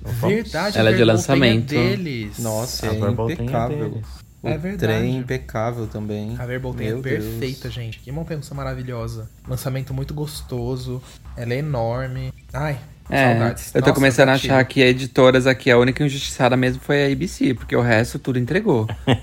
[0.00, 1.68] Verdade, Ela é de Verbolten lançamento.
[1.70, 2.38] deles.
[2.38, 3.90] Nossa, A é é impecável.
[3.90, 4.06] deles.
[4.42, 4.92] o É verdade.
[4.92, 6.36] trem é impecável também.
[6.38, 7.24] A Verbolten é Meu Deus.
[7.24, 7.98] perfeita, gente.
[7.98, 9.28] Que montanha-russa maravilhosa.
[9.48, 11.02] Lançamento muito gostoso.
[11.36, 12.32] Ela é enorme.
[12.52, 12.78] Ai,
[13.08, 13.66] É, saudades.
[13.74, 17.12] eu tô Nossa, começando a achar que editoras aqui, a única injustiçada mesmo foi a
[17.12, 18.86] ABC, porque o resto tudo entregou.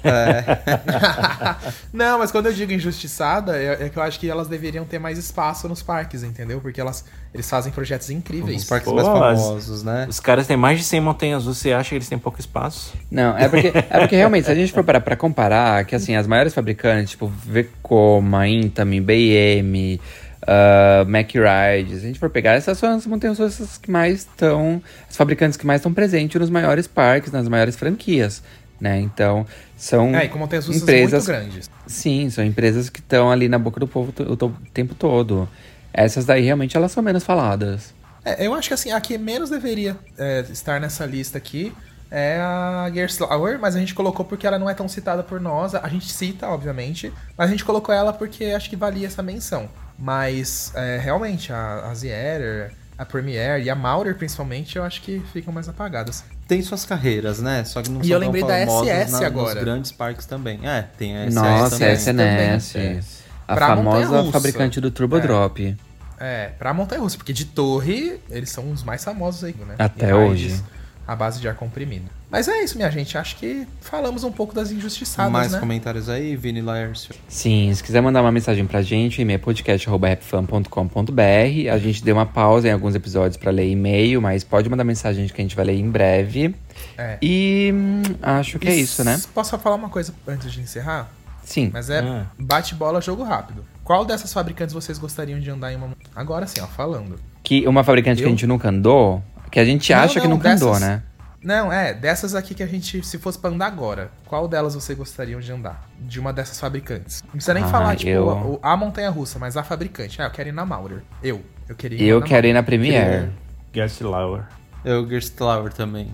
[1.92, 5.00] Não, mas quando eu digo injustiçada, é, é que eu acho que elas deveriam ter
[5.00, 6.60] mais espaço nos parques, entendeu?
[6.62, 8.64] Porque elas, eles fazem projetos incríveis.
[8.64, 10.06] Os parques Pô, mais as- famosos, né?
[10.10, 12.94] Os caras têm mais de 100 montanhas você acha que eles têm pouco espaço?
[13.12, 16.16] Não, é porque, é porque realmente, se a gente for parar pra comparar, que assim,
[16.16, 20.00] as maiores fabricantes, tipo Vekoma, Intami, BM,
[20.44, 24.82] uh, MacRide, se a gente for pegar, essas são as montanhas russas que mais estão,
[25.10, 28.44] as fabricantes que mais estão presentes nos maiores parques, nas maiores franquias,
[28.80, 29.00] né?
[29.02, 31.70] Então, são É, e empresas, muito grandes.
[31.88, 35.50] sim, são empresas que estão ali na boca do povo o, to- tempo todo.
[35.94, 37.94] Essas daí, realmente, elas são menos faladas.
[38.24, 41.78] É, eu acho que assim, a que menos deveria é, estar nessa lista aqui
[42.10, 45.76] é a Gerslauer, mas a gente colocou porque ela não é tão citada por nós.
[45.76, 49.70] A gente cita, obviamente, mas a gente colocou ela porque acho que valia essa menção.
[49.98, 55.22] Mas, é, realmente, a, a Zierer, a Premiere e a Maurer, principalmente, eu acho que
[55.32, 56.24] ficam mais apagadas.
[56.48, 57.64] Tem suas carreiras, né?
[57.64, 59.56] Só que não E são eu tão lembrei da famosas SS na- agora.
[59.56, 60.60] Nos grandes parques também.
[60.68, 61.94] É, tem a SS Nossa, também.
[61.94, 62.74] SNS.
[62.74, 63.00] também.
[63.48, 65.22] A Pra famosa fabricante do Turbo É.
[65.22, 65.78] Drop.
[66.20, 69.76] É, pra Montanha Russa, porque de torre, eles são os mais famosos aí, né?
[69.80, 70.64] Até E hoje.
[71.06, 72.06] A base de ar comprimido.
[72.34, 73.16] Mas é isso, minha gente.
[73.16, 75.60] Acho que falamos um pouco das injustiçadas, Mais né?
[75.60, 77.14] comentários aí, Vini Laércio.
[77.28, 81.70] Sim, se quiser mandar uma mensagem pra gente, o e-mail é podcast.rapfan.com.br.
[81.72, 85.28] A gente deu uma pausa em alguns episódios pra ler e-mail, mas pode mandar mensagem
[85.28, 86.56] que a gente vai ler em breve.
[86.98, 87.20] É.
[87.22, 89.22] E hum, acho que é isso, né?
[89.34, 91.12] Posso falar uma coisa antes de encerrar?
[91.44, 91.70] Sim.
[91.72, 92.26] Mas é Ah.
[92.40, 93.64] bate-bola, jogo rápido.
[93.84, 95.90] Qual dessas fabricantes vocês gostariam de andar em uma...
[96.16, 97.20] Agora sim, ó, falando.
[97.44, 98.28] Que uma fabricante que Eu?
[98.30, 99.22] a gente nunca andou,
[99.52, 101.04] que a gente Não, acha que não, nunca andou, dessas- né?
[101.44, 104.98] Não, é, dessas aqui que a gente, se fosse pra andar agora, qual delas vocês
[104.98, 105.89] gostariam de andar?
[106.00, 107.22] De uma dessas fabricantes.
[107.24, 110.22] Não precisa nem Ah, falar, tipo, eu- o- a montanha-russa, mas a fabricante.
[110.22, 111.04] Ah, eu quero ir na Maurer.
[111.22, 111.41] Eu.
[111.68, 112.64] Eu queria ir Eu na quero ir na.
[112.64, 113.30] Premiere.
[113.74, 114.44] Gerstlauer.
[114.86, 116.12] Eu, Gerstlauer também.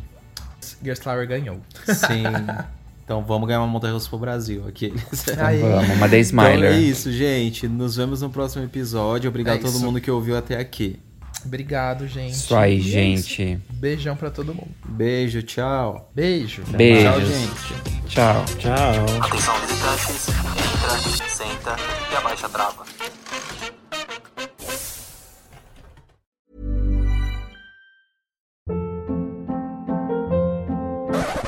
[0.84, 1.60] Gerstlauer ganhou.
[1.86, 2.24] Sim.
[3.04, 4.66] então vamos ganhar uma montanha russa pro Brasil.
[4.68, 5.28] Aqueles.
[5.38, 5.60] Aí.
[5.62, 6.80] Vamos, uma The Então é Smiler.
[6.80, 7.68] isso, gente.
[7.68, 9.30] Nos vemos no próximo episódio.
[9.30, 9.84] Obrigado É a todo isso.
[9.86, 11.00] mundo que ouviu até aqui.
[11.46, 12.34] Obrigado, gente.
[12.34, 13.60] Isso aí, gente.
[13.72, 14.72] Beijão pra todo mundo.
[14.86, 16.12] Beijo, tchau.
[16.14, 16.64] Beijo.
[16.64, 17.12] Beijos.
[17.14, 18.08] Tchau, gente.
[18.08, 18.46] Tchau.
[18.58, 19.22] Tchau.
[19.22, 21.76] Atenção visitantes, entra, senta
[22.12, 22.86] e abaixa a trava.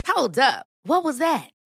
[0.08, 0.66] Hold up.
[0.84, 1.50] What was that?